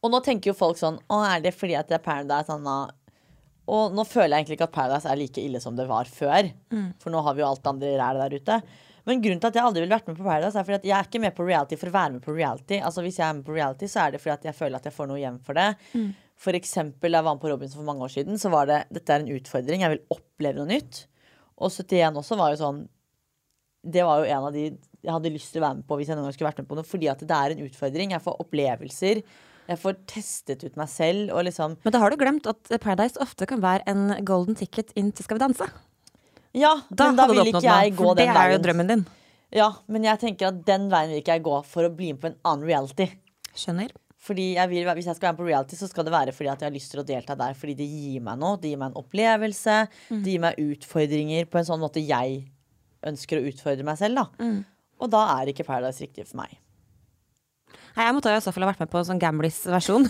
[0.00, 2.52] Og nå tenker jo folk sånn Å, er det fordi at det er Paradise?
[2.54, 2.90] Anna?
[3.70, 6.48] Og nå føler jeg egentlig ikke at Paradise er like ille som det var før.
[7.02, 8.56] For nå har vi jo alt andre ræl der ute.
[9.08, 10.96] Men grunnen til at jeg aldri ville vært med på Paradise, er fordi at jeg
[10.96, 12.80] er ikke med på reality for å være med på reality.
[12.84, 14.88] Altså Hvis jeg er med på reality, så er det fordi at jeg føler at
[14.88, 15.68] jeg får noe igjen for det.
[16.40, 19.14] For eksempel jeg var med på Robinson for mange år siden, så var det dette
[19.14, 19.84] er en utfordring.
[19.84, 21.04] Jeg vil oppleve noe nytt.
[21.60, 22.78] Og 71 også var jo sånn
[23.84, 26.10] Det var jo en av de jeg hadde lyst til å være med på hvis
[26.10, 26.84] jeg noen gang skulle vært med på noe.
[26.84, 28.10] Fordi at det er en utfordring.
[28.12, 29.22] Jeg får opplevelser.
[29.70, 31.30] Jeg får testet ut meg selv.
[31.36, 34.90] Og liksom Men da har du glemt at Paradise ofte kan være en golden ticket
[34.98, 35.70] inn til Skal vi danse.
[36.56, 39.06] Ja, Da men da vil ikke jeg gå for det er jo drømmen din.
[39.54, 42.22] Ja, men jeg tenker at den veien vil ikke jeg gå for å bli med
[42.22, 43.06] på en annen reality.
[43.54, 43.92] Skjønner.
[44.20, 46.50] Fordi jeg vil, Hvis jeg skal være med på reality, så skal det være fordi
[46.52, 47.54] at jeg har lyst til å delta der.
[47.54, 48.58] Fordi det gir meg noe.
[48.60, 49.76] Det gir meg en opplevelse.
[50.10, 50.22] Mm.
[50.24, 52.42] Det gir meg utfordringer på en sånn måte jeg
[53.06, 54.14] ønsker å utfordre meg selv.
[54.20, 54.64] da Mm.
[55.00, 56.58] Og da er ikke Paradise riktig for meg.
[57.96, 60.04] Nei, jeg måtte i så fall ha vært med på en sånn Gamlis-versjon.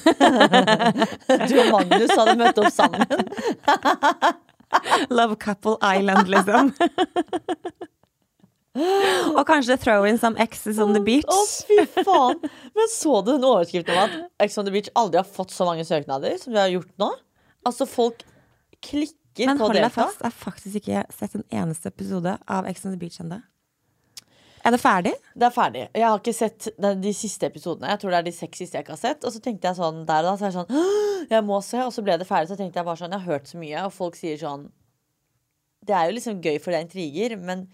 [1.50, 3.06] Du og Magnus hadde møtt opp sammen.
[5.16, 6.72] Love Couple Island, liksom.
[9.34, 11.26] Og kanskje throw in some exes on the beach.
[11.26, 12.38] Å, fy faen!
[12.76, 15.66] Men så du den overskriften om at Ex on the Beach aldri har fått så
[15.66, 17.08] mange søknader som vi har gjort nå?
[17.66, 18.22] Altså, folk
[18.86, 22.32] klikker Men på å hold deg fast, jeg har faktisk ikke sett en eneste episode
[22.46, 23.40] av Ex on the Beach ennå.
[24.60, 25.12] Er det ferdig?
[25.32, 25.82] Det er ferdig.
[25.96, 27.88] Jeg har ikke sett de, siste episodene.
[27.94, 29.24] Jeg tror det er de seks siste jeg ikke har sett.
[29.24, 31.80] Og så tenkte jeg sånn der og da, så er jeg sånn Jeg må se.
[31.86, 32.50] Og så ble det ferdig.
[32.50, 34.66] Så tenkte jeg bare sånn Jeg har hørt så mye, og folk sier sånn
[35.86, 37.64] Det er jo liksom gøy for det er intriger, men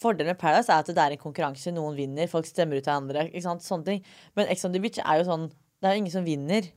[0.00, 1.74] fordelen med Paradise er at det er en konkurranse.
[1.76, 3.26] Noen vinner, folk stemmer ut hverandre.
[3.28, 3.66] Ikke sant?
[3.66, 4.06] Sånne ting.
[4.38, 6.70] Men Ex on the Beach er jo sånn Det er jo ingen som vinner.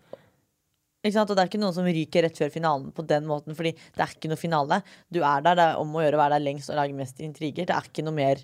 [1.03, 1.31] Ikke sant?
[1.31, 4.03] Og det er ikke noen som ryker rett før finalen på den måten, fordi det
[4.03, 4.83] er ikke noe finale.
[5.11, 7.23] Du er der, det er om å gjøre å være der lengst og lage mest
[7.23, 7.67] intriger.
[7.67, 8.43] Det er ikke noe mer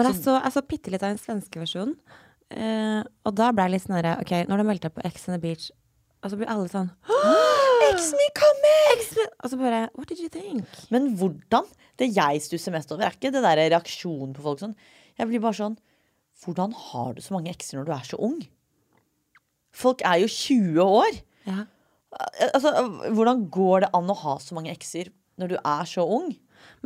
[0.00, 1.96] Men jeg så, jeg så bitte litt av den svenske versjonen.
[2.50, 5.28] Uh, og da ble jeg litt sånn herre OK, når de meldte deg på Ex
[5.28, 5.68] on the Beach,
[6.20, 6.88] og så blir alle sånn
[7.86, 9.04] Ex me coming!
[9.40, 10.66] Og så bare What did you think?
[10.92, 11.68] Men hvordan?
[12.00, 14.74] Det jeg stusser mest over, er ikke det der reaksjonen på folk sånn.
[15.18, 15.78] Jeg blir bare sånn
[16.42, 18.38] Hvordan har du så mange ekser når du er så ung?
[19.76, 21.18] Folk er jo 20 år.
[21.46, 21.64] Ja.
[22.50, 22.72] Altså,
[23.14, 26.32] hvordan går det an å ha så mange ekser når du er så ung?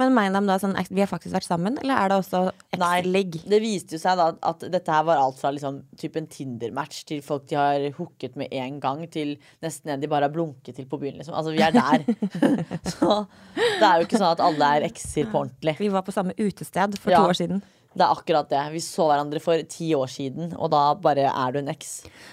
[0.01, 2.41] Men mener de da sånn Vi har faktisk vært sammen, eller er det også
[2.75, 3.37] ex-ligg?
[3.47, 7.23] Det viste jo seg da at dette her var alt fra liksom typen Tinder-match til
[7.23, 10.89] folk de har hooket med én gang, til nesten en de bare har blunket til
[10.91, 11.21] på byen.
[11.21, 11.37] Liksom.
[11.39, 12.03] Altså, vi er der.
[12.97, 13.21] så
[13.55, 15.77] det er jo ikke sånn at alle er ekser på ordentlig.
[15.79, 17.23] Vi var på samme utested for Ja.
[17.23, 17.63] to år siden.
[17.95, 18.65] Det er akkurat det.
[18.75, 21.93] Vi så hverandre for ti år siden, og da bare er du en eks.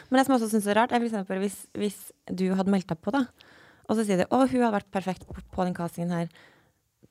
[0.09, 2.89] Men det som jeg også syns er rart, er eksempel hvis, hvis du hadde meldt
[2.89, 3.27] deg på, da,
[3.85, 6.33] og så sier de 'Å, hun hadde vært perfekt på, på den castingen her'.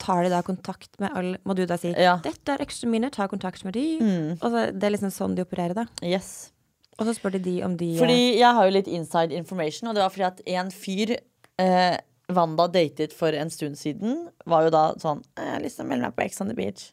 [0.00, 2.16] Tar de da kontakt med alle Må du da si Ja.
[2.16, 2.22] Mm.
[2.24, 4.38] 'Dette er øksene mine, ta kontakt med de'.
[4.40, 5.86] Og så, det er liksom sånn de opererer, da.
[6.02, 6.50] Yes.
[6.98, 9.94] Og så spør de de om de Fordi jeg har jo litt inside information, og
[9.96, 11.16] det var fordi at en fyr
[11.58, 11.96] eh,
[12.30, 15.88] Wanda datet for en stund siden, var jo da sånn Jeg har lyst til å
[15.88, 16.92] melde meg på Ex on the Beach.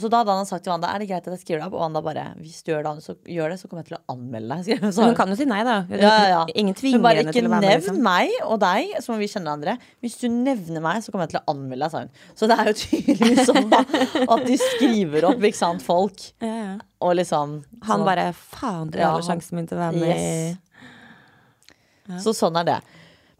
[0.00, 1.74] Så da hadde han sagt til Wanda er det greit at jeg skriver det opp,
[1.76, 4.14] og Wanda bare hvis du gjør det, så, gjør det, så kommer jeg til å
[4.14, 4.80] anmelde deg.
[4.80, 4.92] hun.
[4.96, 5.74] Så- hun kan jo si nei, da.
[5.92, 6.40] Ja, ja.
[6.56, 7.68] Ingen tvinger henne til å være med.
[7.68, 8.00] nevn Liksom.
[8.06, 9.76] meg og deg, så må vi kjenne hverandre.
[10.02, 12.10] Hvis du nevner meg, så kommer jeg til å anmelde deg, sa hun.
[12.34, 13.82] Så det er jo tydelig sånn da,
[14.36, 16.18] at de skriver opp ikke sant, folk.
[16.40, 16.72] Ja, ja.
[17.00, 20.58] Og liksom Han sånn- bare 'faen, du Ja, sjansen min til å være med
[22.10, 22.24] Yes.
[22.24, 22.78] Så sånn er det.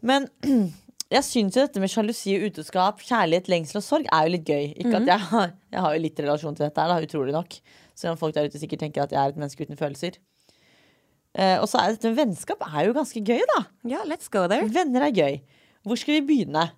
[0.01, 0.27] Men
[1.11, 4.45] jeg syns jo dette med sjalusi og utroskap, kjærlighet, lengsel og sorg er jo litt
[4.47, 4.65] gøy.
[4.77, 5.01] Ikke Mhm.
[5.01, 7.57] at jeg har, jeg har jo litt relasjon til dette her, da, utrolig nok.
[7.95, 10.17] Selv om folk der ute sikkert tenker at jeg er et menneske uten følelser.
[11.35, 13.65] Eh, og så er dette med vennskap er jo ganske gøy, da.
[13.87, 14.67] Ja, let's go there.
[14.67, 15.41] Venner er gøy.
[15.85, 16.71] Hvor skal vi begynne?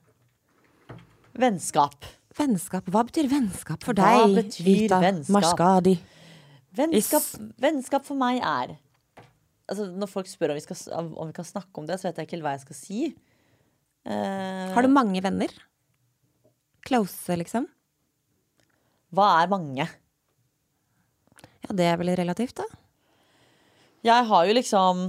[1.33, 2.05] Vennskap.
[2.37, 2.85] Vennskap.
[2.89, 5.33] Hva betyr vennskap for deg, Hva betyr Vita vennskap?
[5.37, 5.95] Marskadi?
[6.77, 7.25] Vennskap,
[7.61, 8.77] vennskap for meg er
[9.69, 12.17] altså Når folk spør om vi, skal, om vi kan snakke om det, så vet
[12.19, 13.01] jeg ikke helt hva jeg skal si.
[14.05, 15.51] Eh, Har du mange venner?
[16.83, 17.67] Close, liksom?
[19.13, 19.85] Hva er mange?
[21.63, 22.65] Ja, det er vel relativt, da.
[24.03, 25.05] Jeg har jo liksom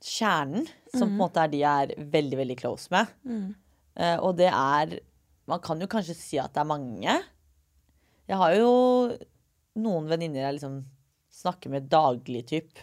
[0.00, 3.10] kjernen, som på en måte er de jeg er veldig, veldig close med.
[4.00, 5.00] Eh, og det er
[5.50, 7.14] Man kan jo kanskje si at det er mange.
[8.30, 9.16] Jeg har jo
[9.82, 10.76] noen venninner jeg liksom
[11.34, 12.78] snakker med daglig, typ.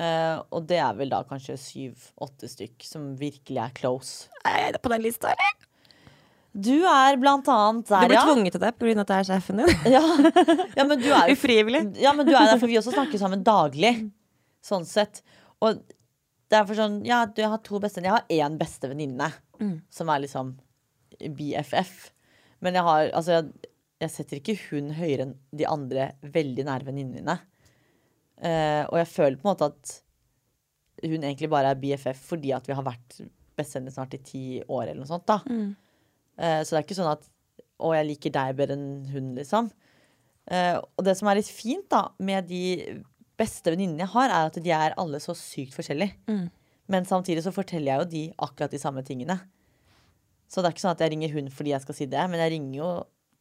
[0.00, 4.30] Eh, og det er vel da kanskje syv-åtte stykk som virkelig er close.
[4.48, 5.68] Er det på den lista, eller?
[6.52, 8.24] Du er blant annet Du der, blir ja.
[8.28, 8.92] tvunget til det pga.
[9.00, 9.70] at jeg er sjefen din.
[9.96, 10.02] ja.
[10.76, 11.84] Ja, men du er Ufrivillig.
[12.00, 13.94] Ja, men du er der, for vi også snakker sammen daglig.
[14.64, 15.22] Sånn sett.
[15.64, 15.80] Og
[16.52, 19.30] det er for sånn Ja, du, jeg har to beste Jeg har én beste venninne,
[19.90, 20.52] som er liksom
[21.38, 22.10] BFF.
[22.60, 23.70] Men jeg har Altså, jeg,
[24.04, 27.38] jeg setter ikke hun høyere enn de andre veldig nære venninnene mine.
[28.42, 29.92] Eh, og jeg føler på en måte at
[31.02, 33.20] hun egentlig bare er BFF fordi at vi har vært
[33.58, 35.38] bestevenner snart i ti år eller noe sånt, da.
[36.38, 37.28] Eh, så det er ikke sånn at
[37.82, 39.70] å, jeg liker deg bedre enn hun, liksom.
[40.42, 42.98] Uh, og det som er litt fint da med de
[43.38, 46.16] beste venninnene jeg har, er at de er alle så sykt forskjellige.
[46.90, 49.38] Men samtidig så forteller jeg jo de akkurat de samme tingene.
[50.50, 52.42] Så det er ikke sånn at jeg ringer hun fordi jeg skal si det, men
[52.42, 52.88] jeg ringer jo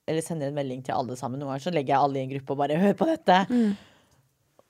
[0.10, 1.40] eller sender en melding til alle sammen.
[1.42, 3.38] Noen ganger så legger jeg alle i en gruppe og bare hør på dette.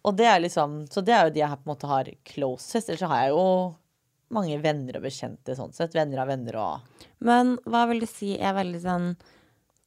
[0.08, 2.90] Og det er liksom, så det er jo de jeg på en måte har closest.
[2.90, 3.44] Ellers så har jeg jo
[4.34, 5.94] mange venner og bekjente sånn sett.
[5.98, 9.12] Venner av venner og Men hva vil du si er veldig sånn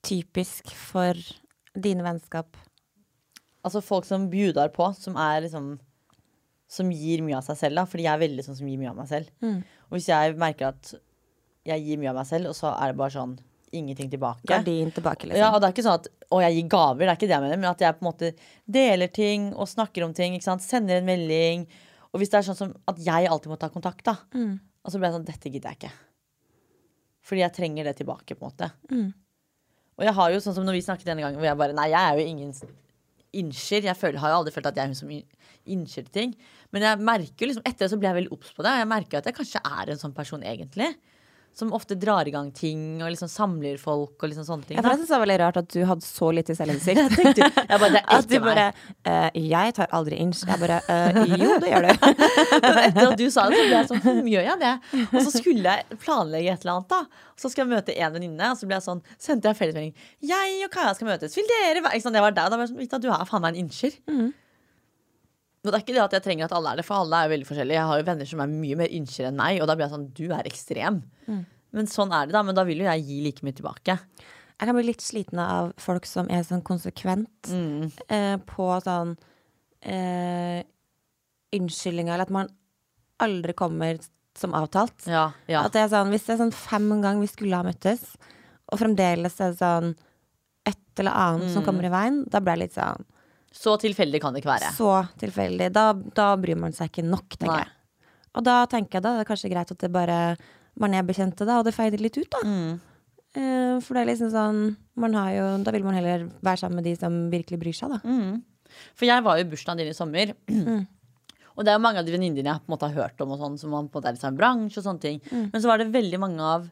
[0.05, 1.19] typisk for
[1.75, 2.57] dine vennskap?
[3.65, 5.79] Altså folk som bjudar på, som er liksom
[6.75, 7.85] Som gir mye av seg selv, da.
[7.87, 9.29] Fordi jeg er veldig sånn som gir mye av meg selv.
[9.91, 10.95] Og hvis jeg merker at
[11.69, 13.35] jeg gir mye av meg selv, og så er det bare sånn
[13.77, 14.47] ingenting tilbake.
[14.49, 15.41] Gardin tilbake, liksom.
[15.41, 17.37] Ja, og det er ikke sånn at å, jeg gir gaver, det er ikke det
[17.37, 18.31] jeg mener, men at jeg på en måte
[18.79, 20.37] deler ting og snakker om ting.
[20.43, 21.67] Sender en melding.
[22.13, 24.17] Og hvis det er sånn som at jeg alltid må ta kontakt, da,
[24.85, 25.93] og så blir jeg sånn Dette gidder jeg ikke.
[27.25, 28.71] Fordi jeg trenger det tilbake, på en måte.
[29.97, 31.87] Og jeg har jo sånn som når vi snakket denne gangen, hvor jeg bare Nei,
[31.93, 32.53] jeg er jo ingen
[33.35, 33.87] innskyr.
[33.89, 35.11] Jeg føler, har jo aldri følt at jeg er hun som
[35.75, 36.35] innskyr ting.
[36.75, 38.73] Men jeg merker liksom, etter det så ble jeg veldig obs på det.
[38.75, 40.91] Og jeg merker at jeg kanskje er en sånn person egentlig.
[41.55, 44.79] Som ofte drar i gang ting og liksom samler folk og liksom sånne ting.
[44.79, 47.01] Jeg, synes det var veldig rart at du hadde så lite selvinnsikt.
[47.05, 48.65] Jeg tenkte, jeg bare, det At du bare
[49.07, 50.43] eh, Jeg tar aldri inch.
[50.49, 52.07] Jeg bare uh, Jo, det gjør du.
[52.65, 54.73] Men etter at du sa det, så ble jeg sånn Hm, gjør jeg det?
[55.07, 57.29] Og så skulle jeg planlegge et eller annet, da.
[57.41, 59.95] Så skal jeg møte en venninne, og så ble jeg sånn Sendte jeg fellesmelding.
[60.27, 61.37] Jeg og Kaja skal møtes.
[61.39, 62.51] Vil dere være sant, det var deg.
[62.51, 64.01] Da var jeg sånn Vita, du er faen meg en innskyr.
[65.65, 67.31] Og det er ikke det at jeg trenger at alle er det, for alle er
[67.33, 67.79] veldig forskjellige.
[67.79, 69.95] Jeg har jo venner som er mye mer innskyr enn meg, og da blir jeg
[69.95, 70.99] sånn Du er ekstrem.
[71.75, 72.43] Men sånn er det, da.
[72.47, 73.97] Men da vil jo jeg gi like mye tilbake.
[74.55, 77.49] Jeg kan bli litt sliten av folk som er sånn konsekvent
[78.07, 79.17] eh, på sånn
[79.83, 80.61] eh,
[81.57, 82.53] unnskyldninger, eller at man
[83.25, 83.99] aldri kommer
[84.39, 85.07] som avtalt.
[85.07, 85.65] Ja, ja.
[85.65, 88.05] At det er sånn, Hvis det er sånn fem ganger vi skulle ha møttes,
[88.71, 89.95] og fremdeles er det sånn
[90.67, 93.05] et eller annet som kommer i veien, da blir jeg litt sånn
[93.55, 94.73] Så tilfeldig kan det ikke være.
[94.77, 94.91] Så
[95.21, 95.71] tilfeldig.
[95.75, 97.63] Da, da bryr man seg ikke nok, tenker Nei.
[97.63, 98.11] jeg.
[98.35, 100.19] Og da tenker jeg da det er kanskje greit at det bare
[100.83, 102.41] man er bekjente, da, og det feider litt ut, da.
[102.43, 102.73] Mm.
[103.35, 104.59] Eh, for det er liksom sånn
[105.03, 107.95] man har jo, Da vil man heller være sammen med de som virkelig bryr seg,
[107.95, 108.01] da.
[108.03, 108.43] Mm.
[108.99, 110.35] For jeg var jo i bursdagen din i sommer.
[111.55, 113.21] Og det er jo mange av de venninnene dine jeg på en måte har hørt
[113.23, 114.81] om, og sånn, som man på en måte er i samme bransje.
[114.81, 116.65] og sånne ting Men så var det veldig mange av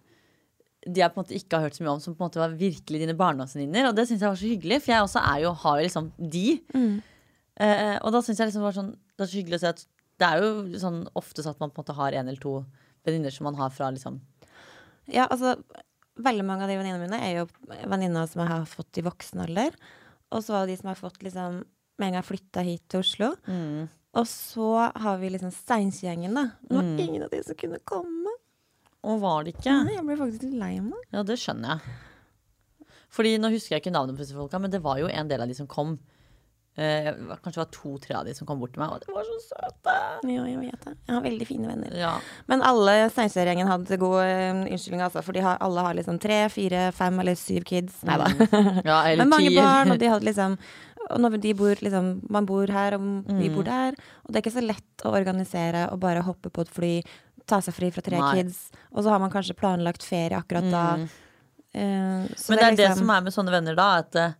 [0.82, 2.40] de jeg på en måte ikke har hørt så mye om, som på en måte
[2.42, 3.88] var virkelig dine barndomsvenninner.
[3.90, 6.08] Og det syns jeg var så hyggelig, for jeg også er jo, har jo liksom
[6.18, 6.44] de.
[7.62, 9.82] Eh, og da syns jeg liksom var sånn Det er så hyggelig å se at
[10.22, 12.54] det er jo sånn oftest at man på en måte har en eller to
[13.04, 14.20] venninner som man har fra liksom
[15.12, 15.56] Ja, altså
[16.22, 17.44] Veldig mange av de venninnene mine er jo
[17.88, 19.76] venninner som jeg har fått i voksen alder.
[20.32, 21.62] Og så var det de som har fått liksom
[22.00, 23.30] med en gang flytta hit til Oslo.
[24.20, 26.44] Og så har vi liksom Steinkjer-gjengen, da.
[26.68, 28.34] Det var ingen av de som kunne komme.
[29.02, 29.74] Og var det ikke?
[29.86, 31.04] Nei, jeg ble faktisk litt lei meg.
[31.14, 32.00] Ja, det skjønner jeg.
[33.12, 35.42] Fordi nå husker jeg ikke navnet på disse folka, men det var jo en del
[35.44, 35.96] av de som kom.
[36.72, 37.10] Eh,
[37.42, 39.34] kanskje det var to-tre av de som kom bort til meg, og de var så
[39.44, 39.96] søte.
[40.30, 40.94] Ja, jeg vet det.
[41.10, 41.96] Jeg har veldig fine venner.
[41.98, 42.12] Ja.
[42.48, 45.24] Men alle Steinkjer-gjengen hadde god uh, unnskyldninger, altså.
[45.26, 48.00] For de har, alle har liksom tre, fire, fem eller syv kids.
[48.08, 48.30] Nei da.
[48.86, 49.58] ja eller Men mange ti.
[49.60, 50.56] barn, og de hadde liksom
[51.10, 53.96] og når de bor liksom Man bor her, og vi bor der.
[54.22, 56.92] Og det er ikke så lett å organisere og bare hoppe på et fly,
[57.52, 58.34] ta seg fri fra tre Nei.
[58.40, 60.86] kids, og så har man kanskje planlagt ferie akkurat da.
[61.72, 64.34] Eh, så Men det er det liksom- som er med sånne venner, da, at eh,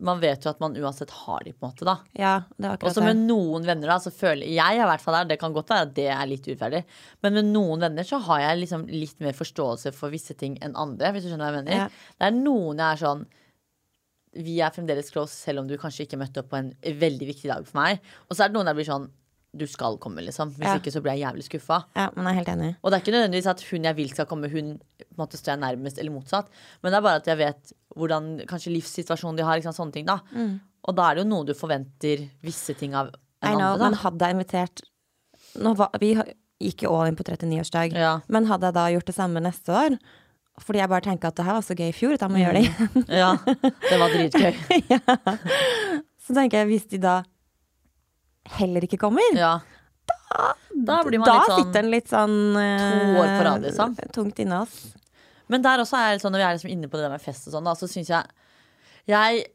[0.00, 1.96] man vet jo at man uansett har de, på en måte, da.
[2.14, 5.16] Ja, det er akkurat Også med noen venner, da, så føler jeg i hvert fall
[5.18, 6.84] der, det kan godt være at det er litt urettferdig,
[7.22, 10.76] men med noen venner så har jeg liksom litt mer forståelse for visse ting enn
[10.76, 11.76] andre, hvis du skjønner hva jeg mener.
[11.82, 11.88] Ja.
[11.88, 13.26] Det er noen jeg er sånn
[14.38, 17.48] vi er fremdeles close, selv om du kanskje ikke møtte opp på en veldig viktig
[17.50, 17.98] dag for meg.
[18.28, 19.08] Og så er det noen der blir sånn
[19.56, 20.50] Du skal komme, liksom.
[20.58, 20.76] Hvis Ja.
[20.76, 21.84] ikke så blir jeg jævlig skuffa.
[21.96, 22.76] Ja, men jeg er helt enig.
[22.82, 24.80] Og det er ikke nødvendigvis at hun jeg vil skal komme, hun
[25.16, 26.46] måtte stå jeg nærmest, eller motsatt.
[26.82, 30.06] Men det er bare at jeg vet hvordan kanskje livssituasjonen de har, liksom, sånne ting,
[30.06, 30.20] da.
[30.84, 33.10] Og da er det jo noe du forventer visse ting av
[33.42, 34.82] en know, andre, men hadde jeg invitert
[35.54, 36.14] var, Vi
[36.58, 37.94] gikk jo all in på 39-årsdag.
[37.94, 38.18] Ja.
[38.28, 39.98] Men hadde jeg da gjort det samme neste år,
[40.58, 42.42] Fordi jeg bare tenker at det her var så gøy i fjor, da må jeg
[42.42, 42.46] mm.
[42.48, 43.04] gjøre det igjen.
[43.14, 43.28] Ja,
[43.90, 44.56] det var dritgøy.
[46.26, 47.12] Så tenker jeg, hvis de da
[48.56, 49.58] heller ikke kommer, Ja.
[50.78, 53.94] Da blir man da litt sånn sitter den litt sånn To år på rad, liksom.
[54.14, 54.94] Tungt inne, oss.
[55.48, 57.24] Men der også er det sånn, når vi er liksom inne på det der med
[57.24, 58.24] fest og sånn, da, så syns jeg
[59.08, 59.46] Jeg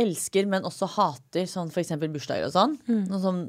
[0.00, 2.76] elsker, men også hater sånn eksempel bursdager og sånn.
[3.08, 3.40] Noe sånn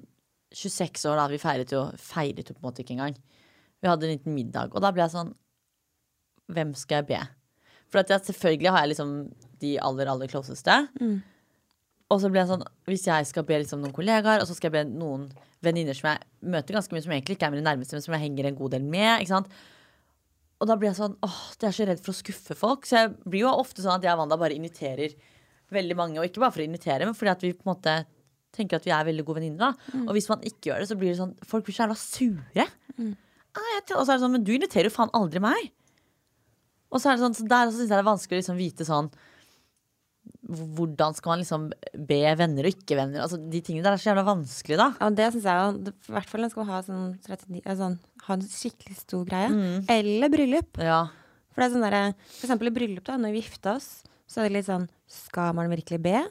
[0.54, 1.28] 26 år, da.
[1.32, 3.16] Vi feiret jo Feiret jo på en måte ikke engang.
[3.82, 5.34] Vi hadde en liten middag, og da ble jeg sånn
[6.52, 7.20] Hvem skal jeg be?
[7.92, 9.12] For jeg, selvfølgelig har jeg liksom
[9.62, 10.76] de aller, aller closeste.
[12.12, 14.70] Og så ble jeg sånn Hvis jeg skal be liksom noen kollegaer, og så skal
[14.72, 15.30] jeg be noen
[15.64, 18.26] venninner som jeg møter ganske mye, som egentlig ikke er mine nærmeste, men som jeg
[18.26, 19.22] henger en god del med.
[19.22, 19.52] ikke sant?
[20.62, 22.88] Og da blir jeg sånn åh, jeg er så redd for å skuffe folk.
[22.90, 25.14] Så jeg blir jo ofte sånn at jeg og Wanda bare inviterer
[25.74, 26.20] veldig mange.
[26.20, 27.96] Og ikke bare for å invitere, men fordi at vi på en måte
[28.54, 29.72] tenker at vi er veldig gode venninner.
[29.72, 30.02] da.
[30.04, 32.66] Og hvis man ikke gjør det, så blir det sånn Folk blir så jævla sure.
[33.56, 35.72] Ah, jeg og så er det sånn, men du inviterer jo faen aldri meg.
[36.92, 38.86] Og så er det sånn, så der syns jeg det er vanskelig å liksom vite
[38.88, 39.10] sånn
[40.52, 41.66] hvordan skal man liksom
[42.08, 43.24] be venner og ikke venner?
[43.24, 44.90] Altså, de tingene der er så jævla vanskelig, da.
[45.00, 45.94] Ja, det syns jeg jo.
[46.12, 47.98] I hvert fall når man skal ha sånn, 39, eh, sånn
[48.28, 49.50] Ha en skikkelig stor greie.
[49.50, 49.86] Mm.
[49.90, 50.78] Eller bryllup.
[50.78, 51.00] Ja.
[51.52, 53.90] For det er sånn der, For eksempel i bryllup, da, når vi gifta oss,
[54.30, 56.22] så er det litt sånn Skal man virkelig be?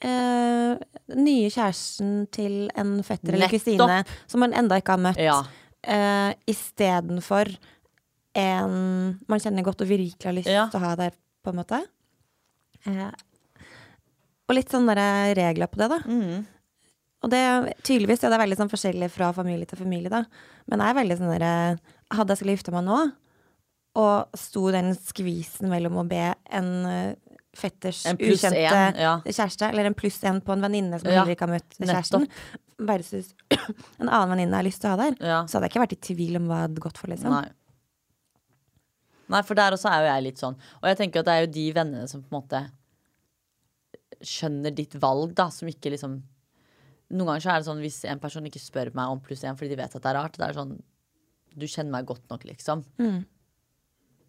[0.00, 0.76] Eh,
[1.16, 3.98] nye kjæresten til en fetter eller kusine
[4.30, 5.18] som man enda ikke har møtt.
[5.20, 5.40] ja.
[5.82, 7.48] Eh, Istedenfor
[8.36, 10.68] en man kjenner godt og virkelig har lyst Ja.
[10.72, 11.10] å ha der,
[11.44, 11.80] på en måte.
[12.86, 13.10] Eh,
[14.50, 14.96] og litt sånne
[15.38, 16.00] regler på det, da.
[16.10, 16.42] Mm.
[17.20, 17.40] Og det
[17.84, 20.24] tydeligvis ja, det er veldig sånn forskjellig fra familie til familie, da.
[20.70, 21.54] Men jeg er veldig sånn derre
[22.10, 22.96] Hadde jeg skulle gifte meg nå,
[24.00, 26.24] og sto den skvisen mellom å be
[26.58, 29.12] en eh, fetters En ukjente en, ja.
[29.26, 32.26] kjæreste, eller en pluss en på en venninne som Ja, heller ikke har møtt kjæresten,
[32.90, 33.30] versus
[34.00, 35.38] en annen venninne jeg har lyst til å ha der, Ja.
[35.46, 37.36] så hadde jeg ikke vært i tvil om hva jeg hadde gått for, liksom.
[37.36, 37.46] Nei.
[39.30, 40.56] Nei, for der også er jo jeg litt sånn.
[40.80, 42.64] Og jeg tenker at det er jo de vennene som på en måte
[44.26, 46.20] skjønner ditt valg, da, som ikke liksom
[47.10, 49.56] Noen ganger så er det sånn hvis en person ikke spør meg om pluss én
[49.58, 50.76] fordi de vet at det er rart, det er sånn
[51.58, 52.84] Du kjenner meg godt nok, liksom.
[53.02, 53.24] Mm.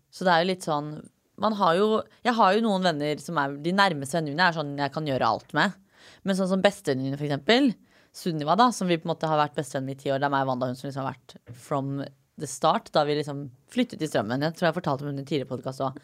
[0.10, 0.96] Så det er jo litt sånn
[1.42, 4.58] Man har jo Jeg har jo noen venner som er De nærmeste vennene mine er
[4.58, 5.78] sånn jeg kan gjøre alt med.
[6.26, 7.72] Men sånn som bestevennene mine, for eksempel.
[8.18, 10.20] Sunniva, da, som vi på en måte har vært bestevenn med i ti år.
[10.20, 11.36] Det er meg og Wanda hun som liksom har vært
[11.68, 12.02] from
[12.42, 14.44] the start, da vi liksom flyttet i Strømmen.
[14.44, 16.00] Jeg tror jeg fortalte om hun i en tidligere podkast òg.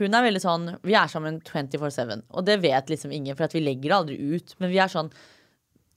[0.00, 3.54] Hun er veldig sånn Vi er sammen 24-7, og det vet liksom ingen, for at
[3.56, 4.54] vi legger det aldri ut.
[4.62, 5.12] Men vi er sånn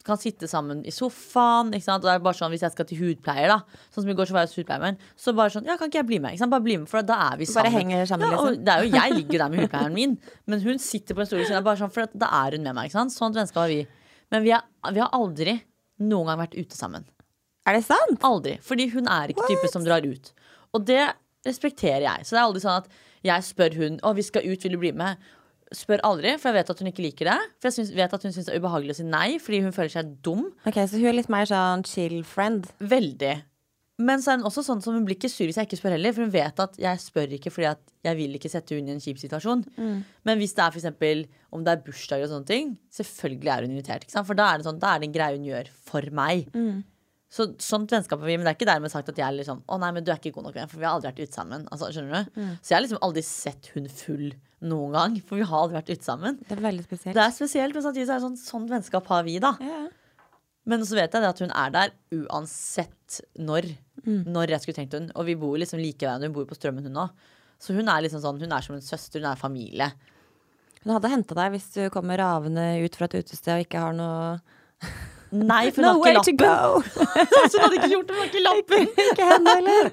[0.06, 1.72] kan sitte sammen i sofaen.
[1.74, 2.04] Ikke sant?
[2.04, 4.30] Og det er bare sånn, Hvis jeg skal til hudpleier, da Sånn som i går
[4.30, 6.36] så var jeg hos hudpleieren, så bare sånn Ja, kan ikke jeg bli med?
[6.36, 6.54] Ikke sant?
[6.54, 7.72] Bare bli med, for da er vi sammen.
[7.72, 8.60] Bare henger sammen, ja, liksom.
[8.60, 10.16] og det er jo Jeg ligger der med hudpleieren min,
[10.46, 12.68] men hun sitter på en stol ved siden av, bare sånn, for da er hun
[12.70, 12.91] med meg.
[12.91, 13.16] Ikke sant?
[13.16, 13.82] Sånt vennskap har vi.
[14.34, 15.58] Men vi, er, vi har aldri
[16.06, 17.06] noen gang vært ute sammen.
[17.66, 18.22] Er det sant?
[18.28, 18.60] Aldri.
[18.62, 20.32] Fordi hun er ikke type som drar ut.
[20.76, 21.02] Og det
[21.46, 22.26] respekterer jeg.
[22.26, 22.89] Så det er aldri sånn at
[23.26, 25.17] jeg spør hun Å, vi skal ut, vil du bli med?
[25.73, 27.39] Spør aldri, for jeg vet at hun ikke liker det.
[27.57, 29.73] For jeg synes, vet at hun syns det er ubehagelig å si nei fordi hun
[29.76, 30.45] føler seg dum.
[30.69, 32.69] Ok, Så hun er litt mer sånn chill friend.
[32.80, 33.34] Veldig.
[34.05, 35.93] Men så er hun også sånn som hun blir ikke sur hvis jeg ikke spør
[35.95, 36.11] heller.
[36.13, 38.93] For hun vet at jeg spør ikke fordi at jeg vil ikke sette hun i
[38.93, 39.63] en kjip situasjon.
[40.28, 43.63] Men hvis det er for eksempel om det er bursdager og sånne ting, selvfølgelig er
[43.65, 44.05] hun invitert.
[44.11, 46.51] For da er det sånn, da er det en greie hun gjør for meg.
[47.36, 49.58] Så sånt vennskap har vi, men det er ikke dermed sagt at jeg er liksom
[49.68, 51.36] Å nei, men du er ikke god nok venn, for vi har aldri vært ute
[51.36, 51.66] sammen.
[51.74, 52.40] Altså, skjønner du?
[52.62, 54.30] Så jeg har liksom aldri sett hun full
[54.66, 56.40] noen gang, for vi har aldri vært ute sammen.
[56.40, 57.18] Det er veldig spesielt.
[57.18, 59.52] Det er spesielt, men samtidig så er det sånn, sånn vennskap har vi, da.
[59.60, 59.84] Ja.
[60.66, 63.68] Men så vet jeg det at hun er der uansett når.
[64.06, 65.12] Når jeg skulle tenkt hun.
[65.18, 66.30] Og vi bor liksom like ved henne.
[66.30, 67.26] Hun bor på Strømmen, hun òg.
[67.62, 69.92] Så hun er liksom sånn, hun er som en søster, hun er familie.
[70.84, 73.96] Hun hadde henta deg hvis du kommer ravende ut fra et utested og ikke har
[73.98, 74.36] noe
[75.36, 76.88] Nei, for hun har ikke lappen.
[77.50, 78.88] Så hun hadde ikke gjort det, hun har ikke lappen.
[79.10, 79.92] ikke henne heller.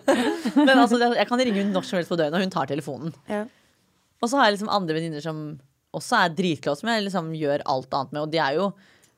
[0.61, 3.14] Men altså, jeg kan ringe hun når som helst på døgnet, og hun tar telefonen.
[3.30, 3.45] Ja.
[4.22, 5.45] Og så har jeg liksom andre venninner som
[5.93, 8.22] også er dritclose, som jeg liksom gjør alt annet med.
[8.24, 8.70] Og de er jo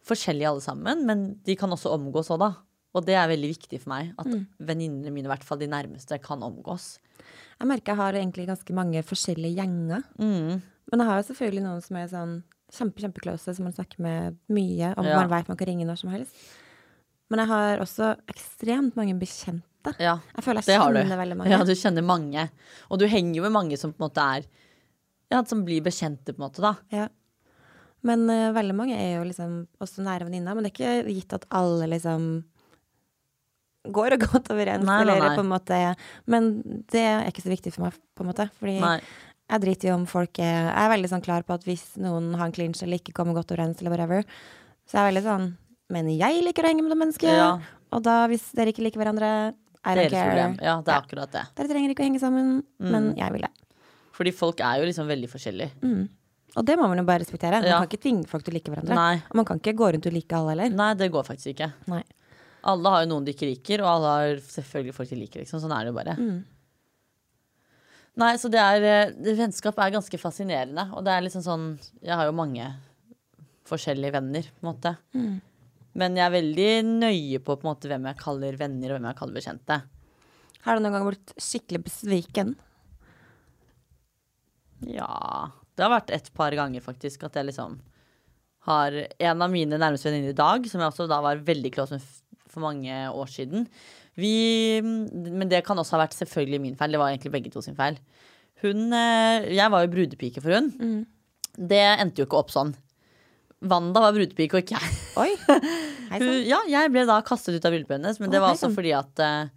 [0.08, 2.52] forskjellige alle sammen, men de kan også omgås òg, da.
[2.94, 4.12] Og det er veldig viktig for meg.
[4.20, 4.30] At
[4.62, 6.94] venninnene mine, i hvert fall de nærmeste, kan omgås.
[7.58, 10.04] Jeg merker jeg har egentlig ganske mange forskjellige gjenger.
[10.18, 10.62] Mm.
[10.90, 12.34] Men jeg har jo selvfølgelig noen som er sånn
[12.74, 15.20] kjempe, kjempeclose, som man snakker med mye, og Ja.
[15.20, 16.34] man vet man kan ringe når som helst.
[17.30, 19.94] Men jeg har også ekstremt mange bekjente.
[20.00, 21.50] Ja, Jeg føler det jeg kjenner veldig mange.
[21.50, 22.50] Ja, du kjenner mange.
[22.90, 24.46] Og du henger jo med mange som på en måte er
[25.32, 26.74] Ja, som blir bekjente, på en måte, da.
[26.92, 27.08] Ja.
[28.04, 30.54] Men uh, veldig mange er jo liksom også nære venninner.
[30.54, 32.44] Men det er ikke gitt at alle liksom
[33.90, 34.84] går og godt overens.
[34.84, 35.78] Nei, nei, eller på en måte
[36.30, 36.50] Men
[36.92, 38.48] det er ikke så viktig for meg, på en måte.
[38.60, 38.98] Fordi Nei.
[39.54, 42.32] Jeg driter i om folk er Jeg er veldig sånn klar på at hvis noen
[42.38, 44.24] har en clinch eller ikke kommer godt overens, eller whatever,
[44.86, 45.46] så er jeg veldig sånn
[45.94, 47.34] Men jeg liker å henge med det mennesket.
[47.36, 47.50] Ja.
[47.94, 50.30] Og da, hvis dere ikke liker hverandre, I don't Deres care.
[50.32, 50.54] problem.
[50.64, 51.42] Ja, det er akkurat det.
[51.54, 53.50] Dere trenger ikke å henge sammen, men jeg vil det.
[54.16, 56.08] Fordi folk er jo liksom veldig forskjellige.
[56.56, 57.60] Og det må man jo bare respektere.
[57.60, 57.78] Man Ja.
[57.82, 58.94] kan ikke tvinge folk til å like hverandre.
[58.94, 59.14] Nei.
[59.28, 60.70] Og man kan ikke gå rundt og like alle heller.
[60.70, 61.72] Nei, det går faktisk ikke.
[61.86, 62.02] Nei.
[62.64, 65.40] Alle har jo noen de ikke liker, og alle har selvfølgelig folk de liker.
[65.44, 65.60] Liksom.
[65.60, 66.16] Sånn er det jo bare.
[66.16, 66.44] Mm.
[68.20, 70.86] Nei, så det er eh, det- Vennskap er ganske fascinerende.
[70.94, 71.64] Og det er liksom sånn
[72.02, 72.68] Jeg har jo mange
[73.66, 74.96] forskjellige venner, på en måte.
[75.14, 75.40] Mm.
[75.94, 79.08] Men jeg er veldig nøye på, på en måte, hvem jeg kaller venner, og hvem
[79.08, 79.82] jeg kaller bekjente.
[80.64, 82.54] Har du noen gang blitt skikkelig besviken?
[84.84, 87.78] Ja Det har vært et par ganger, faktisk, at jeg liksom
[88.68, 91.96] har En av mine nærmeste venninner i dag, som jeg også da var veldig close
[91.96, 92.04] med
[92.48, 93.66] for mange år siden
[94.20, 96.94] Vi Men det kan også ha vært selvfølgelig min feil.
[96.94, 97.98] Det var egentlig begge to sin feil.
[98.62, 100.70] Hun eh, Jeg var jo brudepike for hun.
[100.78, 101.02] Mm.
[101.54, 102.74] Det endte jo ikke opp sånn.
[103.64, 104.96] Wanda var brudepike, og ikke jeg.
[105.20, 105.30] Oi!
[106.14, 108.92] Hun, ja, jeg ble da kastet ut av bryllupet hennes, men det var også fordi
[108.94, 109.48] at eh,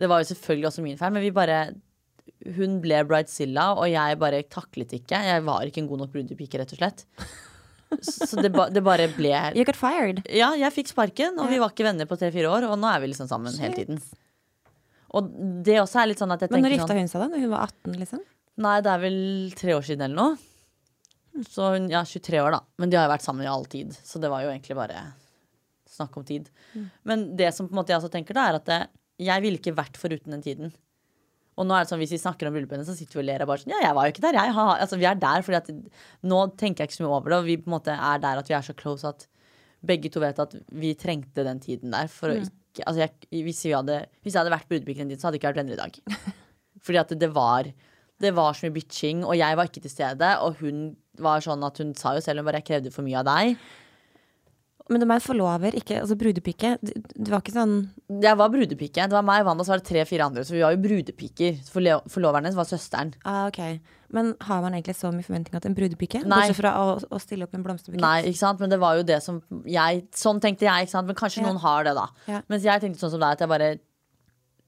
[0.00, 1.58] Det var jo selvfølgelig også min feil, men vi bare
[2.56, 5.20] Hun ble bridezilla, og jeg bare taklet ikke.
[5.28, 7.04] Jeg var ikke en god nok brudepike, rett og slett.
[8.04, 10.20] Så det, ba, det bare ble You got fired.
[10.28, 13.00] Ja, jeg fikk sparken, og vi var ikke venner på tre-fire år, og nå er
[13.02, 14.00] vi liksom sammen hele tiden.
[15.16, 15.30] Og
[15.64, 17.28] det også er litt sånn at jeg Men når gifta sånn hun seg da?
[17.32, 18.24] Når hun var 18, liksom?
[18.64, 19.20] Nei, det er vel
[19.56, 21.44] tre år siden eller noe.
[21.48, 22.60] Så hun, ja, 23 år, da.
[22.82, 23.94] Men de har jo vært sammen i all tid.
[24.04, 25.06] Så det var jo egentlig bare
[25.88, 26.50] snakk om tid.
[27.08, 28.80] Men det som på en måte jeg også tenker, da, er at det,
[29.22, 30.74] jeg ville ikke vært foruten den tiden.
[31.58, 33.28] Og nå er det sånn, Hvis vi snakker om bryllupet hennes, så sitter vi og
[33.28, 34.38] ler og bare sånn Ja, jeg var jo ikke der.
[34.38, 35.72] Jeg har, altså, vi er der fordi at
[36.30, 38.42] Nå tenker jeg ikke så mye over det, og vi på en måte er der
[38.42, 39.26] at vi er så close at
[39.88, 43.60] begge to vet at vi trengte den tiden der for å ikke altså jeg, hvis,
[43.66, 45.76] vi hadde, hvis jeg hadde vært brudepiken den tiden, så hadde jeg ikke vært venner
[45.76, 45.98] i dag.
[46.86, 47.70] Fordi at det var
[48.18, 50.28] Det var så mye bitching, og jeg var ikke til stede.
[50.42, 53.20] Og hun var sånn at hun sa jo selv hun bare jeg krevde for mye
[53.20, 53.60] av deg.
[54.88, 56.78] Men de er forlover, ikke altså brudepike.
[56.80, 57.74] Du, du var ikke sånn
[58.24, 59.04] Jeg var brudepike.
[59.04, 60.44] Det var meg, Wanda, så var det tre-fire andre.
[60.48, 61.58] Så vi var jo brudepiker.
[61.68, 63.12] Forloveren hennes var søsteren.
[63.28, 63.60] ah, ok.
[64.16, 66.22] Men har man egentlig så mye forventning til en brudepike?
[66.24, 66.38] Nei.
[66.48, 68.00] Bortsett fra å, å stille opp en blomsterbukett?
[68.00, 68.62] Nei, ikke sant?
[68.64, 71.06] Men det var jo det som jeg Sånn tenkte jeg, ikke sant?
[71.10, 71.50] Men kanskje Ja.
[71.50, 72.06] noen har det, da.
[72.26, 72.40] Ja.
[72.48, 73.68] Mens jeg tenkte sånn som deg, at jeg bare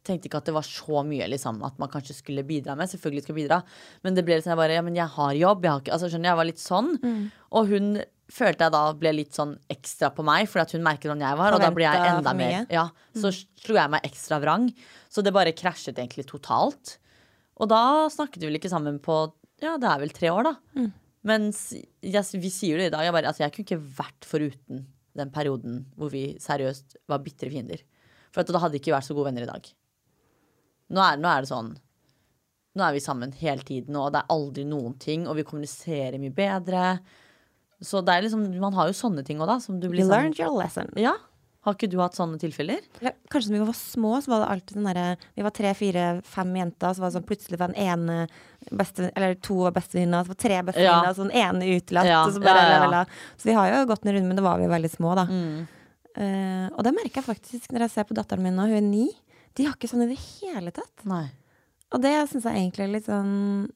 [0.05, 2.89] tenkte ikke at det var så mye liksom, at man kanskje skulle bidra med.
[2.93, 3.63] Selvfølgelig skal bidra.
[4.05, 5.65] Men det ble litt sånn jeg bare Ja, men jeg har jobb.
[5.65, 6.93] Jeg har ikke Altså, skjønner jeg var litt sånn.
[7.01, 7.31] Mm.
[7.53, 7.91] Og hun
[8.33, 11.39] følte jeg da ble litt sånn ekstra på meg, fordi at hun merket hvordan jeg
[11.41, 11.57] var.
[11.57, 12.57] Og da ble jeg enda mer.
[12.63, 12.71] Mm.
[12.75, 14.71] Ja, så slo jeg meg ekstra vrang.
[15.11, 16.97] Så det bare krasjet egentlig totalt.
[17.61, 19.23] Og da snakket vi vel ikke sammen på
[19.61, 20.55] Ja, det er vel tre år, da.
[20.79, 20.91] Mm.
[21.29, 23.05] Men vi sier det i dag.
[23.05, 24.87] Jeg, bare, altså, jeg kunne ikke vært foruten
[25.19, 27.83] den perioden hvor vi seriøst var bitre fiender.
[28.31, 29.71] For at da hadde vi ikke vært så gode venner i dag.
[30.91, 31.75] Nå er, nå er det sånn
[32.79, 36.21] Nå er vi sammen hele tiden, og det er aldri noen ting, og vi kommuniserer
[36.23, 36.83] mye bedre.
[37.81, 39.59] Så det er liksom, man har jo sånne ting òg, da.
[39.63, 40.91] Som du blir You sånn learned your lesson.
[41.01, 41.15] Ja.
[41.65, 42.81] Har ikke du hatt sånne tilfeller?
[43.03, 45.73] Eller, kanskje da vi var små, så var det alltid sånn derre Vi var tre,
[45.77, 48.17] fire, fem jenter, så var det sånn plutselig var den ene
[48.81, 51.11] beste, Eller to var bestevenninna, så var tre bestevenninner, Ja.
[51.11, 52.09] og så den ene utelatt.
[52.09, 53.35] Ja, så, bare, ja, ja, ja.
[53.37, 55.27] så vi har jo gått en runde, men da var vi veldig små, da.
[55.29, 55.69] Mm.
[56.17, 58.87] Uh, og det merker jeg faktisk når jeg ser på datteren min nå, hun er
[58.87, 59.05] ni.
[59.55, 61.05] De har ikke sånn i det hele tatt.
[61.05, 61.27] Nei.
[61.93, 63.69] Og det syns jeg egentlig er litt sånn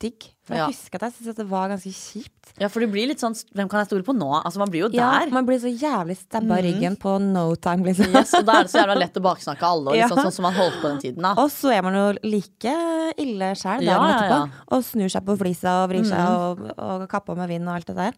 [0.00, 0.26] digg.
[0.42, 0.66] For jeg Ja.
[0.72, 2.52] husker at jeg syntes det var ganske kjipt.
[2.58, 4.30] Ja, for det blir litt sånn Hvem kan jeg stole på nå?
[4.44, 5.30] Altså, man blir jo Ja, der.
[5.30, 8.10] man blir så jævlig stabba i ryggen på no time, liksom.
[8.16, 10.24] Yes, og da er det så jævla lett å baksnakke alle, og liksom, Ja.
[10.24, 11.22] sånn som man holdt på den tiden.
[11.22, 12.74] da Og så er man jo like
[13.18, 14.40] ille sjæl dagen Ja, etterpå.
[14.42, 14.52] Mm.
[14.72, 17.86] Og snur seg på flisa og vrir seg og, og kapper med vind og alt
[17.86, 18.12] det der.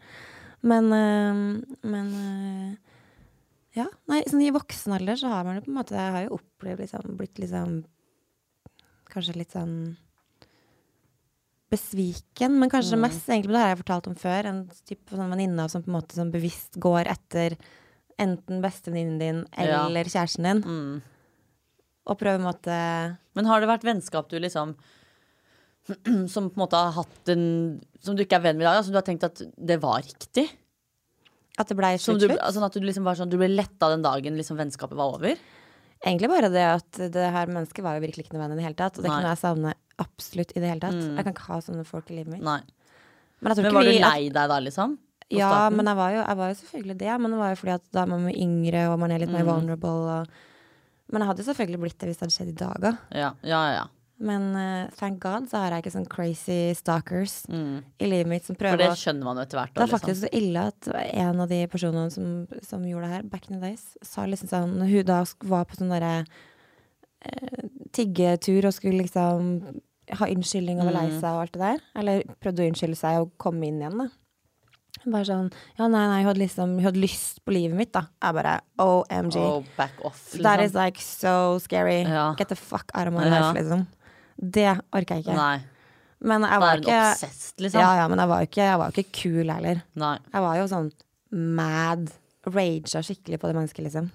[0.63, 2.77] Men, øh, men øh,
[3.75, 3.87] Ja.
[4.07, 6.39] Nei, sånn i voksen alder så har man jo på en måte Jeg har jo
[6.39, 7.85] opplevd liksom Blitt liksom
[9.13, 9.97] Kanskje litt sånn
[11.73, 13.01] besviken, men kanskje Mm.
[13.07, 15.97] mest egentlig, det har jeg fortalt om før, en type sånn venninne som på en
[16.01, 17.57] måte sånn bevisst går etter
[18.21, 19.87] enten bestevenninnen din Ja.
[19.87, 21.03] eller kjæresten din, Mm.
[22.07, 24.77] og prøver på en måte Men har det vært vennskap du liksom
[26.29, 28.85] Som på en måte har hatt en Som du ikke er venn med i dag,
[28.85, 30.49] som du har tenkt at det var riktig?
[31.59, 32.55] At det blei Som slutt, du, slutt.
[32.55, 35.37] sånn at du liksom var sånn Du ble letta den dagen liksom vennskapet var over?
[36.05, 38.65] Egentlig bare det at det her mennesket var jo virkelig ikke noe venn i det
[38.65, 38.97] hele tatt.
[38.99, 39.21] Og det Nei.
[39.21, 40.95] kunne jeg savne absolutt i det hele tatt.
[40.99, 41.17] Mm.
[41.19, 42.43] Jeg kan ikke ha sånne folk i livet mitt.
[42.47, 42.61] Nei.
[43.43, 44.99] Men, Men var du lei deg da, liksom?
[45.33, 45.77] Ja, starten?
[45.81, 47.15] men jeg var, jo, jeg var jo selvfølgelig det.
[47.21, 49.51] Men det var jo fordi at da man yngre, og man er litt mer Mm.
[49.53, 49.89] vulnerable.
[49.89, 50.29] Og,
[51.13, 52.99] men jeg hadde selvfølgelig blitt det hvis det hadde skjedd i dag òg.
[53.17, 53.85] Ja, ja, ja.
[54.23, 57.83] Men uh, thank God så har jeg ikke sånn crazy stalkers Mm.
[57.99, 59.75] i livet mitt som For det skjønner man jo etter hvert.
[59.75, 60.29] Det er da, faktisk liksom.
[60.31, 60.89] så ille at
[61.27, 64.49] en av de personene som, som gjorde det her, back in the days, sa liksom
[64.53, 66.25] sånn hun da var på sånn derre
[67.25, 69.81] eh, tiggetur og skulle liksom
[70.19, 71.21] ha unnskyldning og være lei Mm.
[71.21, 74.09] seg og alt det der, eller prøvde å unnskylde seg og komme inn igjen, da,
[75.07, 75.47] Bare sånn
[75.79, 78.03] Ja, nei, nei, hun hadde liksom Hun hadde lyst på livet mitt, da.
[78.23, 79.37] Jeg bare OMG.
[79.41, 80.85] Oh, back off, That is liksom.
[80.85, 82.03] like so scary.
[82.03, 82.35] Ja.
[82.39, 83.31] Get the fuck out of my Ja.
[83.53, 83.87] life, liksom.
[84.39, 85.35] Det orker jeg ikke.
[85.35, 85.63] Nei.
[86.21, 87.81] Men jeg var ikke obsessed, liksom.
[87.81, 89.83] Ja, ja, men jeg var jo ikke, jeg var ikke kul heller.
[89.97, 90.19] Nei.
[90.33, 90.93] Jeg var jo sånn
[91.33, 92.13] mad.
[92.47, 94.11] Raga skikkelig på det mennesket, liksom.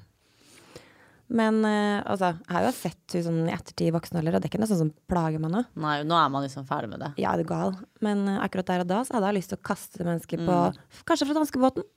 [1.28, 4.44] Men uh, altså, jeg har jo sett henne sånn i ettertid i voksen alder, og
[4.44, 5.64] det er ikke noe sånt som plager meg nå.
[5.84, 7.12] Nei, nå er man liksom ferdig med det.
[7.20, 7.76] Ja, er du gal?
[8.06, 10.46] Men uh, akkurat der og da så hadde jeg lyst til å kaste det mennesket
[10.48, 10.62] på
[11.10, 11.88] Kanskje fra danskebåten.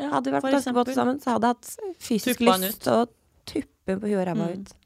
[0.00, 3.08] hadde vi vært på danskebåten sammen, så hadde jeg hatt fysisk lyst til å
[3.50, 4.76] tuppe på huet og ræva ut.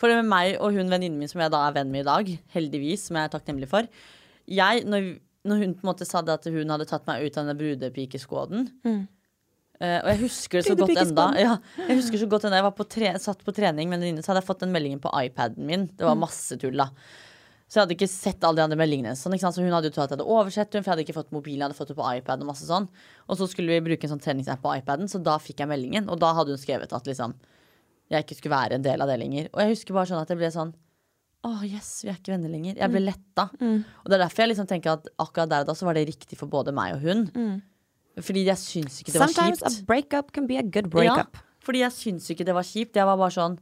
[0.00, 2.08] For det med meg og hun venninnen min som jeg da er venn med i
[2.08, 3.88] dag, heldigvis, som jeg er takknemlig for
[4.48, 5.10] Jeg, når,
[5.44, 7.58] når hun på en måte sa det at hun hadde tatt meg ut av den
[7.60, 8.70] brudepikeskåden
[9.80, 11.56] eh, Og jeg husker det så godt enda ja,
[11.88, 14.24] Jeg husker så godt enda jeg var på tre, satt på trening med en venninne,
[14.24, 15.88] så hadde jeg fått den meldingen på iPaden min.
[15.96, 16.90] Det var masse tull, da.
[17.70, 19.12] Så jeg hadde ikke sett alle de andre meldingene.
[19.14, 19.36] Sånn?
[19.38, 21.30] Så hun hadde jo trodd at jeg hadde oversett hun, for jeg hadde ikke fått
[21.30, 22.88] mobilen, jeg hadde fått det på iPad og masse sånn.
[23.30, 26.08] Og så skulle vi bruke en sånn treningsapp på iPaden, så da fikk jeg meldingen.
[26.10, 27.36] Og da hadde hun skrevet at liksom
[28.10, 29.52] jeg ikke skulle være en del av det lenger.
[29.54, 30.72] Og jeg husker bare sånn at jeg ble sånn
[31.46, 32.74] Å, yes, vi er ikke venner lenger.
[32.76, 33.46] Jeg ble letta.
[34.02, 36.02] Og det er derfor jeg liksom tenker at akkurat der og da så var det
[36.10, 37.22] riktig for både meg og hun.
[38.26, 39.86] Fordi jeg syns ikke det var Sometimes a kjipt.
[39.88, 41.36] breakup can be a good breakup.
[41.36, 42.96] Ja, fordi jeg syns ikke det var kjipt.
[42.96, 43.58] Jeg var bare sånn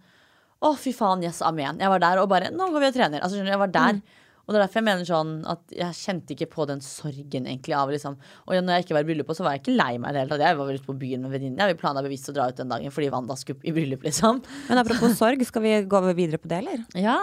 [0.58, 1.78] Å, fy faen, yes, amen.
[1.78, 3.20] Jeg var der og bare Nå går vi og trener.
[3.22, 4.00] Altså, skjønner du, jeg var der.
[4.48, 7.74] Og det er derfor jeg mener sånn at jeg kjente ikke på den sorgen egentlig
[7.76, 8.14] av liksom
[8.48, 10.22] Og når jeg ikke var i bryllupet, så var jeg ikke lei meg i det
[10.22, 10.44] hele tatt.
[10.46, 11.68] Jeg var ute på byen med venninner.
[11.68, 14.40] Jeg planla bevisst å dra ut den dagen fordi Wanda skulle i bryllup, liksom.
[14.70, 16.80] Men apropos sorg, skal vi gå videre på det, eller?
[16.96, 17.18] Ja.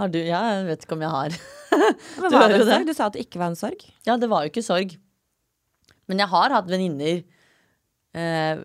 [0.00, 1.38] Har du Ja, jeg vet ikke om jeg har.
[2.24, 2.80] Men Du hører jo det.
[2.88, 3.84] Du sa at det ikke var en sorg.
[4.08, 4.96] Ja, det var jo ikke sorg.
[6.10, 7.22] Men jeg har hatt venninner
[8.18, 8.62] eh,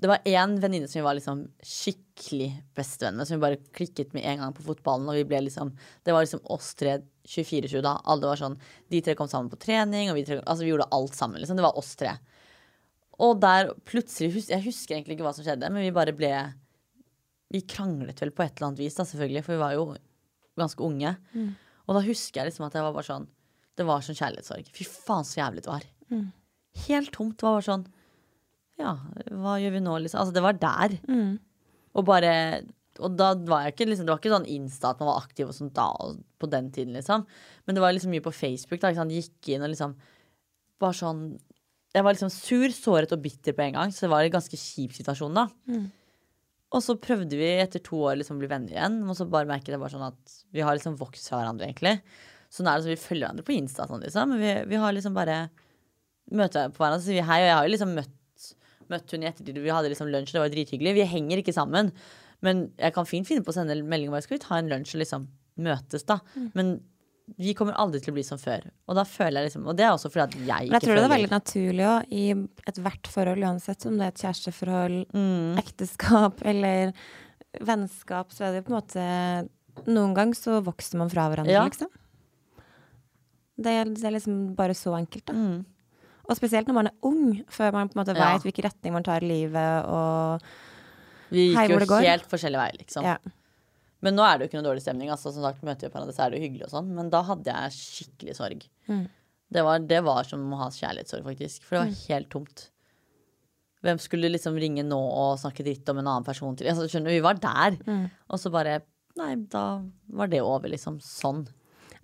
[0.00, 4.14] Det var én venninne som vi var liksom skikkelig bestevenn med, som vi bare klikket
[4.16, 5.08] med en gang på fotballen.
[5.12, 5.74] Og vi ble liksom
[6.04, 7.96] Det var liksom oss tre 24-7 da.
[8.04, 8.56] Alle var sånn
[8.92, 11.60] De tre kom sammen på trening, og vi tre Altså, vi gjorde alt sammen, liksom.
[11.60, 12.16] Det var oss tre.
[13.24, 16.32] Og der plutselig Jeg husker egentlig ikke hva som skjedde, men vi bare ble
[17.52, 19.86] Vi kranglet vel på et eller annet vis, da, selvfølgelig, for vi var jo
[20.56, 21.12] ganske unge.
[21.86, 23.28] Og da husker jeg liksom at jeg var bare sånn
[23.76, 24.72] Det var sånn kjærlighetssorg.
[24.72, 25.84] Fy faen, så jævlig det var.
[26.86, 27.36] Helt tomt.
[27.38, 27.86] Det var bare sånn
[28.78, 28.90] Ja,
[29.32, 30.20] hva gjør vi nå, liksom?
[30.20, 30.98] Altså, det var der.
[31.96, 32.32] Og bare
[33.00, 35.48] Og da var jeg ikke liksom Det var ikke sånn Insta at man var aktiv
[35.48, 35.88] og sånn da
[36.40, 37.24] på den tiden, liksom.
[37.66, 38.80] Men det var liksom mye på Facebook.
[38.80, 39.08] da, ikke?
[39.16, 39.94] Gikk inn og liksom
[40.80, 41.38] Bare sånn
[41.94, 44.56] Jeg var liksom sur, såret og bitter på en gang, så det var en ganske
[44.60, 45.46] kjip situasjon, da.
[46.76, 49.70] Og så prøvde vi etter to år liksom bli venner igjen, og så bare merket
[49.72, 52.02] jeg bare sånn at vi har liksom vokst fra hverandre, egentlig.
[52.52, 54.28] Sånn er det, så vi følger hverandre på Insta, sånn, liksom.
[54.34, 55.38] Men vi, vi har liksom bare
[56.32, 58.46] møter på hverandre og sier vi hei, og jeg har jo liksom møtt,
[58.90, 59.58] møtt hun i ettertid.
[59.62, 60.94] Vi hadde liksom lunsj, det var drithyggelig.
[60.98, 61.92] Vi henger ikke sammen.
[62.44, 64.68] Men jeg kan fint finne på å sende en melding om skal vi ta en
[64.68, 66.18] lunsj og liksom møtes, da.
[66.54, 66.76] Men
[67.40, 68.68] vi kommer aldri til å bli som før.
[68.86, 70.94] Og da føler jeg liksom Og det er også fordi at jeg ikke jeg tror
[70.94, 72.24] det er veldig naturlig òg, i
[72.70, 75.56] ethvert forhold, uansett om det er et kjæresteforhold, Mm.
[75.58, 76.92] ekteskap eller
[77.66, 79.48] vennskap, så er det på en måte
[79.90, 81.64] Noen ganger så vokser man fra hverandre, Ja.
[81.68, 81.88] liksom.
[83.58, 85.32] Det er, det er liksom bare så enkelt, da.
[85.34, 85.64] Mm.
[86.26, 88.32] Og spesielt når man er ung, før man på en måte Ja.
[88.34, 90.42] vet hvilken retning man tar i livet og
[91.30, 92.02] Vi Hei, gikk hvor jo det går.
[92.06, 93.02] helt forskjellig vei, liksom.
[93.04, 93.16] Ja.
[94.02, 95.08] Men nå er det jo ikke noe dårlig stemning.
[95.10, 96.88] Altså, som sagt, møter vi på hverandre, så er det jo hyggelig og sånn.
[96.94, 98.66] Men da hadde jeg skikkelig sorg.
[98.88, 99.08] Mm.
[99.50, 101.62] Det, var, det var som å ha kjærlighetssorg, faktisk.
[101.66, 102.68] For det var helt tomt.
[103.82, 106.66] Hvem skulle liksom ringe nå og snakke dritt om en annen person til?
[106.70, 107.78] Altså, skjønner vi var der.
[108.30, 108.82] Og så bare
[109.16, 109.80] Nei, da
[110.12, 110.98] var det over, liksom.
[111.00, 111.46] Sånn.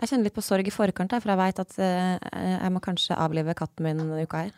[0.03, 2.29] Jeg kjenner litt på sorg i forkant, for jeg vet at eh,
[2.59, 4.53] jeg må kanskje avlive katten min denne uka her.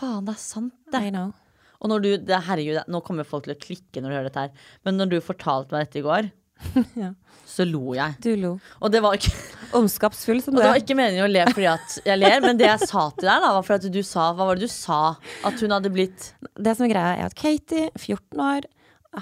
[0.00, 1.02] Faen, det er sant, det.
[1.04, 1.34] I know.
[1.80, 4.44] Og når du, det, herregud, nå kommer folk til å klikke når de hører dette
[4.46, 4.68] her.
[4.88, 6.30] Men når du fortalte meg dette i går,
[7.00, 7.10] Ja.
[7.48, 8.16] så lo jeg.
[8.24, 8.50] Du lo.
[8.84, 9.32] Og det var ikke
[9.78, 10.82] Omskapsfull som Og du det var er.
[10.82, 13.52] ikke meningen å le fordi at jeg ler, men det jeg sa til deg, da,
[13.56, 14.98] var for at du sa Hva var det du sa?
[15.46, 16.26] At hun hadde blitt
[16.58, 18.66] Det som er greia, er at Katie, 14 år,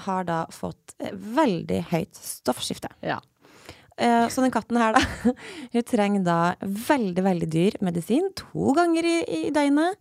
[0.07, 2.91] har da fått eh, veldig høyt stoffskifte.
[3.07, 3.19] Ja.
[3.99, 5.33] Eh, Så den katten her, da,
[5.75, 9.99] hun trenger da veldig, veldig dyr medisin to ganger i, i døgnet.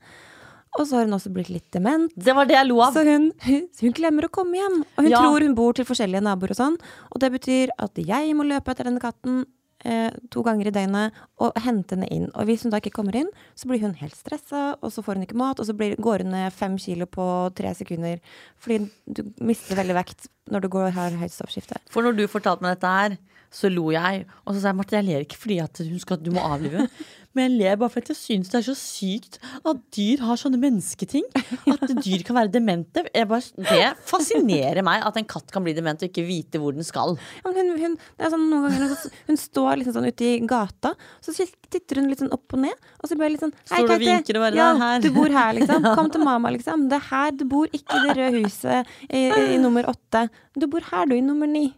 [0.78, 2.12] Og så har hun også blitt litt dement.
[2.14, 2.92] Det var det jeg lo av.
[2.94, 4.82] Så hun, hun, hun glemmer å komme hjem.
[4.84, 5.22] Og hun Ja.
[5.24, 6.76] tror hun bor til forskjellige naboer og sånn.
[7.10, 9.40] Og det betyr at jeg må løpe etter denne katten
[9.88, 12.28] eh, to ganger i døgnet og hente henne inn.
[12.36, 15.18] Og hvis hun da ikke kommer inn, så blir hun helt stressa, og så får
[15.18, 17.26] hun ikke mat, og så blir, går hun ned fem kilo på
[17.58, 18.20] tre sekunder
[18.60, 21.78] fordi du mister veldig vekt når du går har høyt stoppskifte.
[21.90, 23.16] For når du fortalte meg dette her,
[23.50, 24.26] så lo jeg.
[24.44, 26.88] Og så sa jeg Marte, jeg ler ikke fordi at hun skal, du må avlive.
[27.36, 30.58] Men jeg ler bare fordi jeg syns det er så sykt at dyr har sånne
[30.60, 31.26] mennesketing.
[31.70, 33.04] At dyr kan være demente.
[33.14, 36.74] Jeg bare, det fascinerer meg at en katt kan bli dement og ikke vite hvor
[36.74, 37.14] den skal.
[37.44, 38.94] Ja, hun, hun, det er sånn, ganger
[39.28, 40.94] hun står liksom sånn ute i gata,
[41.24, 41.34] så
[41.68, 42.88] titter hun litt sånn opp og ned.
[42.98, 45.04] Og så bare litt sånn Hei, Står du og vinker og bare, ja, her».
[45.04, 45.88] Du bor her, liksom.
[45.98, 46.88] Kom til mamma, liksom.
[46.90, 50.26] Det er her du bor, ikke i det røde huset i, i, i nummer åtte.
[50.58, 51.68] Du bor her, du, i nummer ni.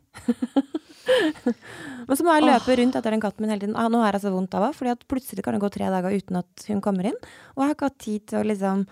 [2.06, 3.76] Men så må jeg løpe rundt etter den katten min hele tiden.
[3.78, 5.90] Ah, nå har jeg så vondt av henne, fordi at plutselig kan det gå tre
[5.92, 7.18] dager uten at hun kommer inn.
[7.54, 8.84] Og jeg har ikke hatt tid til å liksom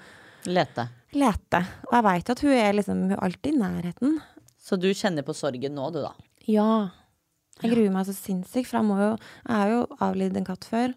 [0.48, 0.86] Lete.
[1.18, 1.62] lete.
[1.88, 4.18] Og jeg veit at hun er liksom hun er alltid i nærheten.
[4.68, 6.12] Så du kjenner på sorgen nå, du, da.
[6.48, 6.70] Ja.
[7.62, 10.68] Jeg gruer meg så sinnssykt, for jeg må jo Jeg har jo avlidd en katt
[10.68, 10.94] før.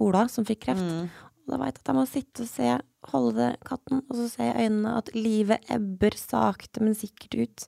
[0.00, 0.82] Ola, som fikk kreft.
[0.82, 1.12] Mm.
[1.44, 2.72] Og da veit jeg at jeg må sitte og se,
[3.12, 7.66] holde katten, og så se i øynene at livet ebber sakte, men sikkert ut.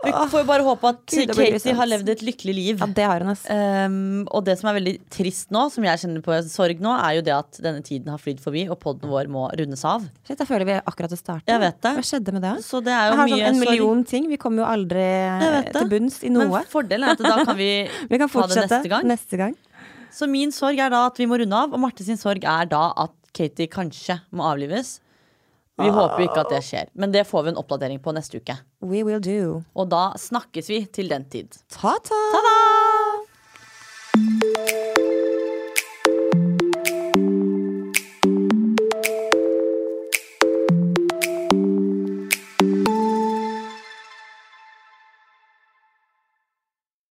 [0.00, 2.78] Vi får jo bare håpe at Gud, Katie har levd et lykkelig liv.
[2.80, 3.42] Ja, det har hun, ass.
[3.52, 7.18] Um, og det som er veldig trist nå, som jeg kjenner på sorg nå, er
[7.18, 10.06] jo det at denne tiden har flydd forbi, og podden vår må rundes av.
[10.24, 11.44] Shit, jeg føler vi akkurat å starte.
[11.52, 11.92] Jeg vet det.
[11.98, 12.54] Hva skjedde med det?
[12.64, 13.66] Så det er Jeg har sånn en sorg.
[13.66, 14.30] million ting.
[14.32, 15.04] Vi kommer jo aldri
[15.76, 16.48] til bunns i noe.
[16.48, 17.70] Men fordelen er at da kan vi,
[18.10, 19.10] vi kan ta det fortsette neste gang.
[19.12, 19.58] neste gang.
[20.10, 22.72] Så min sorg er da at vi må runde av, og Marte sin sorg er
[22.72, 24.96] da at Katie kanskje må avlives.
[25.80, 28.40] Vi håper jo ikke at det skjer, men det får vi en oppdatering på neste
[28.40, 28.56] uke.
[28.82, 29.62] We will do.
[29.74, 31.60] Og da snakkes vi til den tid.
[31.68, 32.16] Ta-ta!